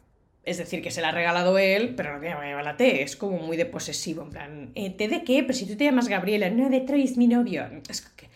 es 0.47 0.59
decir, 0.59 0.83
que 0.83 0.91
se 0.91 1.01
la 1.01 1.09
ha 1.09 1.13
regalado 1.13 1.59
él, 1.59 1.95
pero 1.95 2.15
no 2.15 2.21
tiene 2.21 2.63
la 2.63 2.77
T, 2.77 3.03
es 3.03 3.17
como 3.17 3.39
muy 3.39 3.57
de 3.57 3.67
posesivo, 3.67 4.23
en 4.23 4.31
plan, 4.31 4.73
eh, 4.75 4.91
¿T 4.91 5.09
de 5.09 5.25
qué? 5.25 5.43
Pero 5.43 5.55
si 5.55 5.67
tú 5.67 5.77
te 5.77 5.85
llamas 5.85 6.09
Gabriela, 6.09 6.51
no, 6.51 6.69
de 6.69 6.81
Troy 6.81 7.11
mi 7.17 7.27
novio. 7.27 7.65
Es 7.89 8.03
que, 8.03 8.29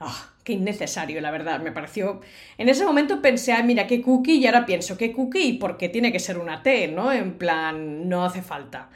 oh, 0.00 0.16
qué 0.42 0.54
innecesario, 0.54 1.20
la 1.20 1.30
verdad, 1.30 1.60
me 1.60 1.72
pareció... 1.72 2.20
En 2.58 2.68
ese 2.68 2.84
momento 2.84 3.22
pensé, 3.22 3.52
ah, 3.52 3.62
mira, 3.62 3.86
qué 3.86 4.02
cookie, 4.02 4.36
y 4.36 4.46
ahora 4.46 4.66
pienso, 4.66 4.98
qué 4.98 5.12
cookie, 5.12 5.42
y 5.42 5.52
por 5.54 5.76
qué 5.76 5.88
tiene 5.88 6.12
que 6.12 6.20
ser 6.20 6.38
una 6.38 6.62
T, 6.62 6.88
¿no? 6.88 7.12
En 7.12 7.38
plan, 7.38 8.08
no 8.08 8.24
hace 8.24 8.42
falta. 8.42 8.90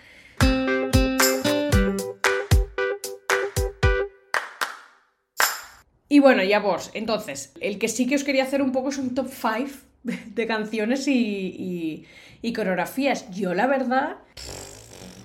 Y 6.11 6.21
bueno, 6.21 6.43
ya 6.43 6.61
vos, 6.61 6.91
entonces, 6.95 7.53
el 7.61 7.79
que 7.79 7.89
sí 7.89 8.07
que 8.07 8.15
os 8.15 8.25
quería 8.25 8.43
hacer 8.43 8.63
un 8.63 8.73
poco 8.73 8.89
es 8.89 8.99
un 8.99 9.15
top 9.15 9.29
5 9.29 9.88
de 10.03 10.47
canciones 10.47 11.07
y, 11.09 12.07
coreografías. 12.55 13.31
Yo, 13.31 13.55
la 13.55 13.67
verdad, 13.67 14.17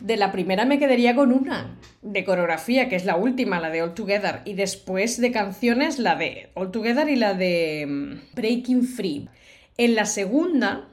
de 0.02 0.18
la 0.18 0.32
primera 0.32 0.66
me 0.66 0.80
quedaría 0.80 1.16
con 1.16 1.32
una 1.32 1.78
de 2.02 2.26
coreografía, 2.26 2.90
que 2.90 2.98
es 2.98 3.06
la 3.06 3.16
última, 3.16 3.60
la 3.60 3.70
de 3.70 3.82
All 3.82 3.94
Together, 3.94 4.42
y 4.46 4.56
después 4.56 5.22
de 5.22 5.32
canciones, 5.32 6.00
la 6.00 6.16
de 6.16 6.50
All 6.54 6.72
Together 6.72 7.08
y 7.08 7.16
la 7.16 7.34
de 7.34 7.86
mm, 7.88 8.36
Breaking 8.36 8.84
Free. 8.84 9.30
En 9.78 9.96
la 9.96 10.06
segunda 10.06 10.90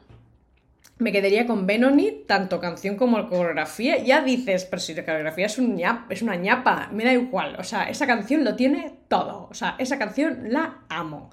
me 1.00 1.12
quedaría 1.12 1.46
con 1.46 1.66
Benoni, 1.66 2.24
tanto 2.26 2.60
canción 2.60 2.96
como 2.96 3.28
coreografía. 3.28 4.02
Ya 4.04 4.20
dices, 4.22 4.66
pero 4.66 4.80
si 4.80 4.94
la 4.94 5.04
coreografía 5.04 5.46
es, 5.46 5.58
un 5.58 5.80
es 6.10 6.22
una 6.22 6.36
ñapa, 6.36 6.90
me 6.92 7.04
da 7.04 7.12
igual. 7.12 7.56
O 7.58 7.64
sea, 7.64 7.84
esa 7.84 8.06
canción 8.06 8.44
lo 8.44 8.54
tiene 8.54 8.92
todo. 9.08 9.48
O 9.50 9.54
sea, 9.54 9.76
esa 9.78 9.98
canción 9.98 10.52
la 10.52 10.80
amo. 10.88 11.30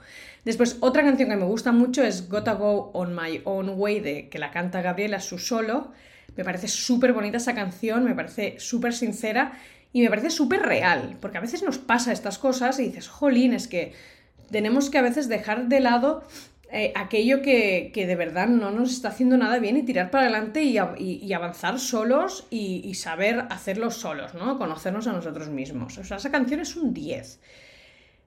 Después, 0.48 0.78
otra 0.80 1.04
canción 1.04 1.28
que 1.28 1.36
me 1.36 1.44
gusta 1.44 1.74
mucho 1.74 2.02
es 2.04 2.30
Gotta 2.30 2.54
Go 2.54 2.92
On 2.94 3.14
My 3.14 3.42
Own 3.44 3.74
Way, 3.76 4.00
de, 4.00 4.30
que 4.30 4.40
la 4.40 4.50
canta 4.50 4.82
Gabriela, 4.82 5.20
su 5.20 5.40
solo. 5.40 5.92
Me 6.38 6.46
parece 6.46 6.70
súper 6.70 7.12
bonita 7.12 7.36
esa 7.36 7.54
canción, 7.54 8.06
me 8.06 8.16
parece 8.16 8.58
súper 8.58 8.94
sincera 8.94 9.60
y 9.92 10.02
me 10.04 10.10
parece 10.10 10.30
súper 10.30 10.62
real, 10.62 11.18
porque 11.20 11.38
a 11.38 11.42
veces 11.42 11.64
nos 11.64 11.80
pasa 11.80 12.14
estas 12.14 12.38
cosas 12.38 12.80
y 12.80 12.84
dices, 12.84 13.10
jolín, 13.10 13.52
es 13.52 13.68
que 13.68 13.92
tenemos 14.50 14.90
que 14.90 14.98
a 14.98 15.02
veces 15.02 15.28
dejar 15.28 15.68
de 15.68 15.82
lado 15.82 16.24
eh, 16.72 16.94
aquello 16.96 17.42
que, 17.42 17.92
de 17.94 18.16
verdad 18.16 18.48
no 18.48 18.72
nos 18.72 18.94
está 18.94 19.10
haciendo 19.10 19.36
nada 19.36 19.60
bien 19.60 19.76
y 19.76 19.84
tirar 19.84 20.12
para 20.12 20.28
adelante 20.28 20.64
y, 20.64 20.78
avanzar 21.34 21.78
solos 21.78 22.48
y, 22.50 22.94
saber 22.94 23.48
hacerlo 23.50 23.92
solos, 23.92 24.34
¿no? 24.34 24.58
Conocernos 24.58 25.08
a 25.08 25.12
nosotros 25.12 25.50
mismos. 25.50 25.98
O 25.98 26.06
sea, 26.06 26.16
esa 26.16 26.32
canción 26.32 26.62
es 26.62 26.78
un 26.78 26.94
10. 26.94 27.42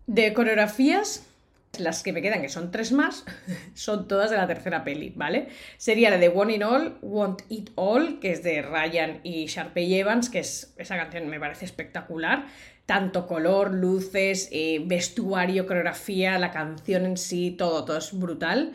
De 0.07 0.35
coreografías, 0.35 1.30
las 1.79 2.03
que 2.03 2.13
me 2.13 2.23
quedan, 2.23 2.43
que 2.43 2.49
son 2.49 2.71
tres 2.71 2.93
más, 2.93 3.25
son 3.75 4.09
todas 4.09 4.31
de 4.31 4.37
la 4.37 4.47
tercera 4.47 4.85
peli, 4.85 5.13
¿vale? 5.15 5.49
Sería 5.77 6.11
la 6.11 6.19
de 6.19 6.29
One 6.29 6.57
It 6.57 6.63
All, 6.63 6.99
Want 7.03 7.43
It 7.49 7.71
All, 7.77 8.19
que 8.21 8.33
es 8.33 8.43
de 8.43 8.63
Ryan 8.63 9.21
y 9.23 9.47
Sharpay 9.47 9.95
Evans, 9.95 10.31
que 10.31 10.41
es 10.41 10.75
esa 10.77 10.97
canción 10.97 11.29
me 11.29 11.41
parece 11.41 11.65
espectacular. 11.65 12.47
Tanto 12.87 13.29
color, 13.29 13.73
luces, 13.73 14.49
eh, 14.51 14.83
vestuario, 14.85 15.67
coreografía, 15.67 16.39
la 16.39 16.51
canción 16.51 17.05
en 17.07 17.17
sí, 17.17 17.53
todo, 17.53 17.85
todo 17.85 17.99
es 17.99 18.19
brutal. 18.19 18.73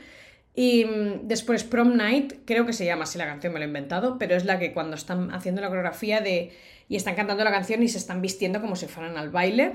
Y 0.55 0.85
mm, 0.85 1.27
después 1.27 1.65
Prom 1.65 1.97
Night, 1.97 2.33
creo 2.45 2.65
que 2.65 2.71
se 2.71 2.85
llama 2.85 3.03
así 3.03 3.17
la 3.17 3.25
canción, 3.25 3.51
me 3.51 3.59
lo 3.59 3.65
he 3.65 3.67
inventado, 3.67 4.17
pero 4.17 4.35
es 4.35 4.45
la 4.45 4.57
que 4.57 4.71
cuando 4.71 4.95
están 4.95 5.33
haciendo 5.33 5.61
la 5.61 5.67
coreografía 5.67 6.21
de 6.21 6.53
y 6.87 6.95
están 6.95 7.15
cantando 7.15 7.43
la 7.43 7.51
canción 7.51 7.83
y 7.83 7.89
se 7.89 7.97
están 7.97 8.21
vistiendo 8.21 8.61
como 8.61 8.75
si 8.75 8.85
fueran 8.85 9.17
al 9.17 9.31
baile 9.31 9.73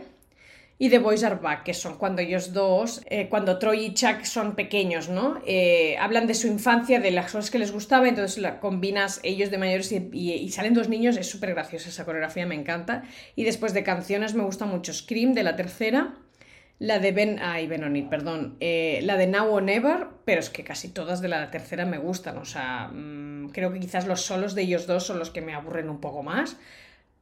y 0.83 0.89
The 0.89 0.99
Boys 0.99 1.23
Are 1.25 1.35
Back, 1.35 1.65
que 1.65 1.75
son 1.75 1.99
cuando 1.99 2.23
ellos 2.23 2.55
dos, 2.55 3.03
eh, 3.11 3.29
cuando 3.29 3.59
Troy 3.59 3.85
y 3.85 3.93
Chuck 3.93 4.25
son 4.25 4.55
pequeños, 4.55 5.11
¿no? 5.11 5.43
Eh, 5.47 5.99
hablan 6.01 6.27
de 6.27 6.33
su 6.33 6.47
infancia, 6.47 7.01
de 7.01 7.11
las 7.11 7.27
cosas 7.27 7.51
que 7.51 7.59
les 7.59 7.71
gustaba, 7.71 8.09
entonces 8.09 8.39
la 8.39 8.61
combinas 8.61 9.21
ellos 9.23 9.51
de 9.51 9.59
mayores 9.59 9.93
y, 9.93 10.49
salen 10.49 10.73
dos 10.73 10.89
niños, 10.89 11.19
es 11.19 11.29
súper 11.29 11.53
graciosa 11.53 11.91
esa 11.91 12.07
coreografía, 12.07 12.47
me 12.47 12.55
encanta. 12.55 13.03
Y 13.37 13.45
después 13.45 13.75
de 13.75 13.85
canciones 13.85 14.33
me 14.33 14.43
gusta 14.43 14.65
mucho 14.65 14.95
Scream 14.95 15.35
de 15.35 15.43
la 15.43 15.55
tercera, 15.55 16.15
la 16.79 16.99
de 16.99 17.13
Ben, 17.13 17.41
ay, 17.43 17.67
Benonit, 17.67 18.09
perdón, 18.09 18.57
eh, 18.61 19.01
la 19.03 19.19
de 19.19 19.27
Now 19.27 19.53
or 19.53 19.63
Never, 19.63 20.07
pero 20.25 20.41
es 20.41 20.49
que 20.49 20.65
casi 20.65 20.89
todas 20.89 21.21
de 21.21 21.29
la 21.29 21.51
tercera 21.51 21.85
me 21.85 21.99
gustan, 21.99 22.39
o 22.39 22.47
sea, 22.47 22.89
mm, 22.89 23.51
creo 23.51 23.71
que 23.71 23.81
quizás 23.81 24.07
los 24.07 24.23
solos 24.23 24.55
de 24.55 24.63
ellos 24.63 24.87
dos 24.87 25.05
son 25.05 25.19
los 25.19 25.29
que 25.29 25.43
me 25.43 25.53
aburren 25.53 25.91
un 25.91 26.01
poco 26.01 26.23
más. 26.23 26.57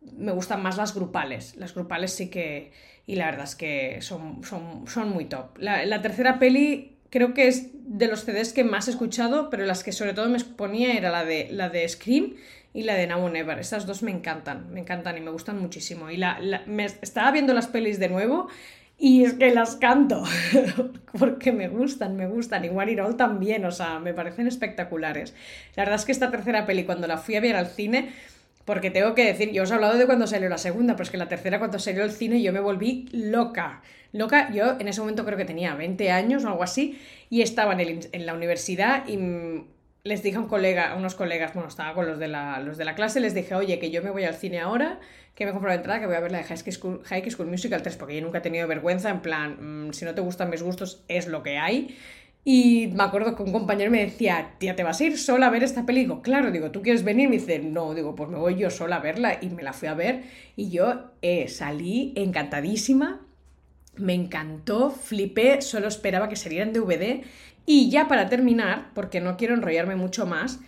Me 0.01 0.31
gustan 0.31 0.62
más 0.62 0.77
las 0.77 0.94
grupales, 0.94 1.57
las 1.57 1.75
grupales 1.75 2.12
sí 2.12 2.31
que 2.31 2.71
y 3.09 3.16
la 3.16 3.25
verdad 3.25 3.44
es 3.44 3.57
que 3.57 4.03
son, 4.03 4.44
son, 4.44 4.87
son 4.87 5.09
muy 5.09 5.25
top. 5.25 5.57
La, 5.57 6.03
tercera 6.03 6.38
peli 6.38 6.99
creo 7.09 7.33
que 7.33 7.49
es 7.49 7.71
de 7.73 8.07
los 8.07 8.27
CDs 8.27 8.53
que 8.53 8.64
más 8.64 8.87
he 8.87 8.90
escuchado, 8.90 9.49
pero 9.49 9.64
las 9.64 9.83
que 9.83 9.92
sobre 9.92 10.12
todo 10.12 10.29
me 10.29 10.37
exponía 10.37 10.92
era 10.92 11.11
la 11.11 11.25
de, 11.25 11.49
la 11.51 11.71
de 11.71 11.88
Scream 11.88 12.35
y 12.75 12.83
la 12.83 12.97
de 12.97 13.07
Now 13.07 13.27
Never. 13.31 13.59
Estas 13.59 13.87
dos 13.87 14.03
me 14.03 14.11
encantan, 14.11 14.71
me 14.75 14.81
encantan 14.81 15.16
y 15.16 15.23
me 15.23 15.31
gustan 15.31 15.59
muchísimo. 15.59 16.11
Y 16.11 16.18
la, 16.18 16.38
me 16.66 16.85
estaba 16.85 17.31
viendo 17.31 17.55
las 17.55 17.66
pelis 17.66 17.99
de 17.99 18.11
nuevo 18.11 18.49
y 18.99 19.25
es 19.25 19.33
que 19.33 19.55
las 19.55 19.77
canto, 19.77 20.25
porque 21.18 21.51
me 21.51 21.68
gustan, 21.68 22.14
me 22.14 22.27
gustan. 22.27 22.66
Y 22.66 22.68
One 22.68 22.94
también, 23.14 23.64
o 23.64 23.71
sea, 23.71 24.01
me 24.01 24.12
parecen 24.12 24.47
espectaculares. 24.47 25.35
La 25.77 25.85
verdad 25.85 25.99
es 25.99 26.05
que 26.05 26.12
esta 26.12 26.31
tercera 26.31 26.66
peli, 26.66 26.85
cuando 26.85 27.07
la 27.07 27.16
fui 27.16 27.37
a 27.37 27.40
ver 27.40 27.57
al 27.57 27.68
cine, 27.68 28.11
porque 28.68 28.90
tengo 28.90 29.14
que 29.14 29.24
decir, 29.24 29.50
yo 29.50 29.62
os 29.62 29.70
he 29.70 29.74
hablado 29.74 29.96
de 29.96 30.04
cuando 30.04 30.26
salió 30.26 30.46
la 30.50 30.59
segunda, 30.59 30.92
pero 30.92 31.04
es 31.04 31.11
que 31.11 31.16
la 31.16 31.26
tercera, 31.26 31.59
cuando 31.59 31.78
salió 31.78 32.04
el 32.04 32.11
cine, 32.11 32.42
yo 32.42 32.52
me 32.52 32.61
volví 32.61 33.09
loca. 33.12 33.81
Loca, 34.12 34.52
yo 34.52 34.78
en 34.78 34.88
ese 34.88 35.00
momento 35.00 35.24
creo 35.24 35.38
que 35.38 35.46
tenía 35.46 35.74
20 35.74 36.11
años 36.11 36.44
o 36.44 36.48
algo 36.48 36.62
así, 36.62 37.00
y 37.31 37.40
estaba 37.40 37.72
en, 37.81 38.26
la 38.26 38.35
universidad 38.35 39.09
y 39.09 39.64
les 40.04 40.22
dije 40.22 40.37
a 40.37 40.40
un 40.40 40.48
colega, 40.48 40.92
a 40.92 40.96
unos 40.96 41.14
colegas, 41.14 41.54
bueno, 41.54 41.70
estaba 41.70 41.94
con 41.94 42.07
los 42.07 42.18
de, 42.18 42.28
la, 42.28 42.61
los 42.61 42.76
de 42.76 42.85
la 42.85 42.94
clase, 42.94 43.20
les 43.20 43.33
dije, 43.33 43.54
oye, 43.54 43.78
que 43.78 43.90
yo 43.90 44.02
me 44.02 44.11
voy 44.11 44.24
al 44.24 44.35
cine 44.35 44.61
ahora, 44.61 45.00
que 45.35 45.46
me 45.46 45.52
compro 45.52 45.70
la 45.70 45.76
entrada, 45.76 46.00
que 46.00 46.07
voy 46.07 46.16
a 46.16 46.20
ver 46.20 46.31
la 46.31 46.37
de 46.37 46.44
High 46.44 46.72
School, 46.72 47.00
High 47.07 47.31
School 47.31 47.48
Musical 47.48 47.81
3, 47.81 47.96
porque 47.96 48.16
yo 48.16 48.20
nunca 48.20 48.37
he 48.37 48.42
tenido 48.42 48.68
vergüenza, 48.68 49.09
en 49.09 49.20
plan, 49.22 49.87
mm, 49.87 49.92
si 49.94 50.04
no 50.04 50.14
te 50.14 50.20
gustan 50.20 50.50
mis 50.50 50.62
gustos, 50.62 51.04
es 51.09 51.26
lo 51.26 51.42
que 51.42 51.57
hay. 51.57 51.96
Y 52.44 52.88
me 52.94 53.03
acuerdo 53.03 53.37
que 53.37 53.42
un 53.42 53.53
compañero 53.53 53.90
me 53.90 54.01
decía, 54.01 54.55
tía, 54.59 54.74
¿te 54.74 54.83
vas 54.83 55.01
a 55.01 55.05
ir 55.05 55.18
sola 55.18 55.48
a 55.48 55.51
ver 55.51 55.62
esta 55.62 55.85
peli? 55.85 56.01
digo, 56.01 56.22
claro, 56.22 56.51
digo, 56.51 56.70
¿tú 56.70 56.83
quieres 56.83 57.05
venir? 57.05 57.27
Y 57.27 57.29
me 57.29 57.37
dice, 57.37 57.59
no, 57.59 57.94
digo, 57.94 58.14
pues 58.14 58.31
me 58.31 58.38
voy 58.38 58.57
yo 58.57 58.70
sola 58.70 58.96
a 58.96 59.01
verla. 59.01 59.38
Y 59.40 59.51
me 59.51 59.62
la 59.62 59.72
fui 59.72 59.88
a 59.88 59.94
ver 59.94 60.22
y 60.57 60.70
yo 60.70 61.11
eh, 61.20 61.48
salí 61.48 62.12
encantadísima, 62.16 63.27
me 63.96 64.14
encantó, 64.14 64.90
flipé, 64.90 65.61
solo 65.61 65.88
esperaba 65.88 66.29
que 66.29 66.37
salieran 66.37 66.72
DVD. 66.72 67.22
Y 67.66 67.90
ya 67.90 68.09
para 68.09 68.31
terminar, 68.31 68.92
porque 68.94 69.20
no 69.20 69.37
quiero 69.37 69.55
enrollarme 69.55 69.96
mucho 69.96 70.24
más, 70.24 70.61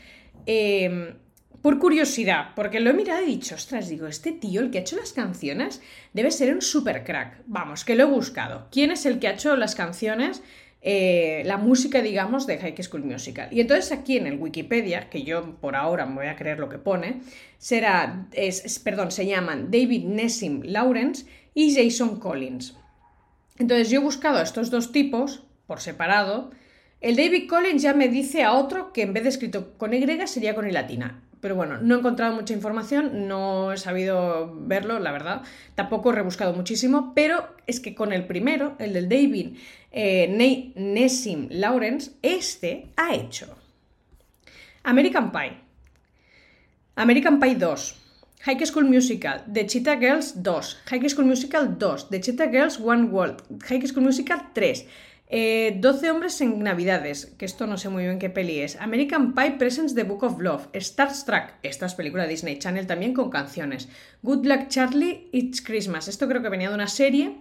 em, 0.44 1.14
por 1.62 1.78
curiosidad, 1.78 2.50
porque 2.54 2.80
lo 2.80 2.90
he 2.90 2.92
mirado 2.92 3.22
y 3.22 3.24
he 3.24 3.26
dicho, 3.28 3.54
ostras, 3.54 3.88
digo, 3.88 4.06
este 4.06 4.33
tío, 4.33 4.61
el 4.61 4.70
que 4.70 4.78
ha 4.78 4.80
hecho 4.83 4.96
las 4.96 5.14
canciones, 5.14 5.80
debe 6.12 6.30
ser 6.30 6.54
un 6.54 6.61
super 6.61 7.04
crack. 7.04 7.42
Vamos, 7.46 7.85
que 7.85 7.94
lo 7.94 8.02
he 8.02 8.06
buscado. 8.06 8.68
¿Quién 8.70 8.90
es 8.90 9.06
el 9.06 9.18
que 9.18 9.28
ha 9.28 9.33
hecho 9.33 9.56
las 9.56 9.74
canciones? 9.74 10.42
Eh, 10.82 11.42
la 11.44 11.58
música, 11.58 12.00
digamos, 12.00 12.46
de 12.46 12.58
High 12.58 12.82
School 12.82 13.04
Musical. 13.04 13.48
Y 13.50 13.60
entonces 13.60 13.92
aquí 13.92 14.16
en 14.16 14.26
el 14.26 14.38
Wikipedia, 14.38 15.10
que 15.10 15.22
yo 15.22 15.56
por 15.60 15.76
ahora 15.76 16.06
me 16.06 16.14
voy 16.14 16.26
a 16.26 16.36
creer 16.36 16.58
lo 16.58 16.70
que 16.70 16.78
pone, 16.78 17.20
será, 17.58 18.26
es, 18.32 18.78
perdón, 18.78 19.10
se 19.10 19.26
llaman 19.26 19.70
David 19.70 20.04
Nessim 20.04 20.62
Lawrence 20.64 21.26
y 21.52 21.74
Jason 21.74 22.18
Collins. 22.18 22.76
Entonces 23.58 23.90
yo 23.90 24.00
he 24.00 24.02
buscado 24.02 24.38
a 24.38 24.42
estos 24.42 24.70
dos 24.70 24.90
tipos 24.90 25.42
por 25.66 25.80
separado. 25.80 26.50
El 27.02 27.16
David 27.16 27.46
Collins 27.48 27.82
ya 27.82 27.92
me 27.92 28.08
dice 28.08 28.42
a 28.42 28.54
otro 28.54 28.94
que 28.94 29.02
en 29.02 29.12
vez 29.12 29.24
de 29.24 29.28
escrito 29.28 29.76
con 29.76 29.92
Y 29.92 30.26
sería 30.26 30.54
con 30.54 30.66
Y 30.66 30.72
latina 30.72 31.22
pero 31.40 31.55
bueno, 31.55 31.79
no 31.79 31.94
he 31.94 31.98
encontrado 31.98 32.35
mucha 32.35 32.53
información, 32.53 33.26
no 33.26 33.72
he 33.72 33.76
sabido 33.79 34.55
verlo, 34.61 34.98
la 34.98 35.12
verdad. 35.12 35.42
Tampoco 35.74 36.11
he 36.11 36.14
rebuscado 36.14 36.53
muchísimo, 36.53 37.12
pero 37.14 37.48
es 37.66 37.81
que 37.81 37.94
con 37.94 38.12
el 38.12 38.26
primero, 38.26 38.74
el 38.79 38.92
del 38.92 39.09
David 39.09 39.57
eh, 39.90 40.72
Lawrence, 41.50 42.12
este 42.22 42.88
ha 42.96 43.14
hecho 43.14 43.57
American 44.83 45.33
Pie, 45.33 45.57
American 46.96 47.40
Pie 47.40 47.55
2, 47.57 47.96
High 48.42 48.66
School 48.66 48.85
Musical, 48.85 49.44
The 49.53 49.66
Cheetah 49.66 49.96
Girls 49.96 50.42
2, 50.42 50.76
High 50.87 51.09
School 51.09 51.26
Musical 51.26 51.79
2, 51.79 52.09
The 52.11 52.20
Cheetah 52.20 52.46
Girls 52.46 52.79
One 52.79 53.11
World, 53.11 53.42
High 53.68 53.87
School 53.87 54.05
Musical 54.05 54.40
3, 54.55 54.87
eh, 55.32 55.76
12 55.78 56.10
hombres 56.10 56.40
en 56.40 56.58
Navidades, 56.58 57.26
que 57.38 57.44
esto 57.44 57.68
no 57.68 57.78
sé 57.78 57.88
muy 57.88 58.02
bien 58.02 58.18
qué 58.18 58.30
peli 58.30 58.58
es. 58.58 58.74
American 58.80 59.32
Pie 59.32 59.52
Presents 59.52 59.94
The 59.94 60.02
Book 60.02 60.24
of 60.24 60.40
Love. 60.40 60.66
Star 60.72 61.12
Trek, 61.24 61.54
esta 61.62 61.86
es 61.86 61.94
película 61.94 62.24
de 62.24 62.30
Disney 62.30 62.58
Channel 62.58 62.88
también 62.88 63.14
con 63.14 63.30
canciones. 63.30 63.88
Good 64.22 64.44
Luck 64.44 64.66
Charlie, 64.66 65.28
It's 65.30 65.62
Christmas. 65.62 66.08
Esto 66.08 66.26
creo 66.26 66.42
que 66.42 66.48
venía 66.48 66.68
de 66.68 66.74
una 66.74 66.88
serie. 66.88 67.36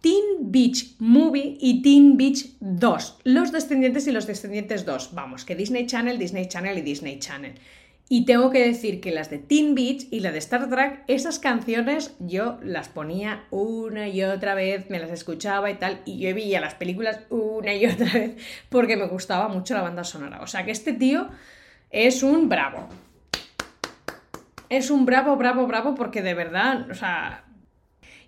Teen 0.00 0.52
Beach 0.52 0.94
Movie 1.00 1.58
y 1.60 1.82
Teen 1.82 2.16
Beach 2.16 2.46
2. 2.60 3.18
Los 3.24 3.50
Descendientes 3.50 4.06
y 4.06 4.12
los 4.12 4.28
Descendientes 4.28 4.84
2. 4.86 5.10
Vamos, 5.12 5.44
que 5.44 5.56
Disney 5.56 5.86
Channel, 5.86 6.18
Disney 6.18 6.46
Channel 6.46 6.78
y 6.78 6.82
Disney 6.82 7.18
Channel. 7.18 7.54
Y 8.08 8.26
tengo 8.26 8.50
que 8.50 8.66
decir 8.66 9.00
que 9.00 9.10
las 9.10 9.30
de 9.30 9.38
Teen 9.38 9.74
Beach 9.74 10.06
y 10.10 10.20
la 10.20 10.32
de 10.32 10.38
Star 10.38 10.68
Trek, 10.68 11.02
esas 11.06 11.38
canciones 11.38 12.14
yo 12.18 12.58
las 12.62 12.90
ponía 12.90 13.44
una 13.50 14.08
y 14.08 14.22
otra 14.22 14.54
vez, 14.54 14.90
me 14.90 14.98
las 14.98 15.10
escuchaba 15.10 15.70
y 15.70 15.76
tal, 15.76 16.02
y 16.04 16.18
yo 16.18 16.34
veía 16.34 16.60
las 16.60 16.74
películas 16.74 17.20
una 17.30 17.72
y 17.74 17.86
otra 17.86 18.12
vez 18.12 18.36
porque 18.68 18.96
me 18.98 19.06
gustaba 19.06 19.48
mucho 19.48 19.74
la 19.74 19.82
banda 19.82 20.04
sonora. 20.04 20.42
O 20.42 20.46
sea 20.46 20.64
que 20.64 20.72
este 20.72 20.92
tío 20.92 21.28
es 21.90 22.22
un 22.22 22.48
bravo. 22.48 22.88
Es 24.68 24.90
un 24.90 25.06
bravo, 25.06 25.36
bravo, 25.36 25.66
bravo 25.66 25.94
porque 25.94 26.22
de 26.22 26.34
verdad, 26.34 26.90
o 26.90 26.94
sea... 26.94 27.44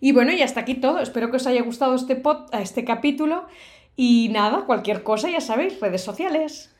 Y 0.00 0.12
bueno, 0.12 0.32
y 0.32 0.42
hasta 0.42 0.60
aquí 0.60 0.74
todo. 0.74 0.98
Espero 0.98 1.30
que 1.30 1.36
os 1.36 1.46
haya 1.46 1.62
gustado 1.62 1.94
este, 1.94 2.16
pod, 2.16 2.52
este 2.52 2.84
capítulo. 2.84 3.46
Y 3.96 4.28
nada, 4.32 4.66
cualquier 4.66 5.02
cosa, 5.02 5.30
ya 5.30 5.40
sabéis, 5.40 5.80
redes 5.80 6.02
sociales. 6.02 6.74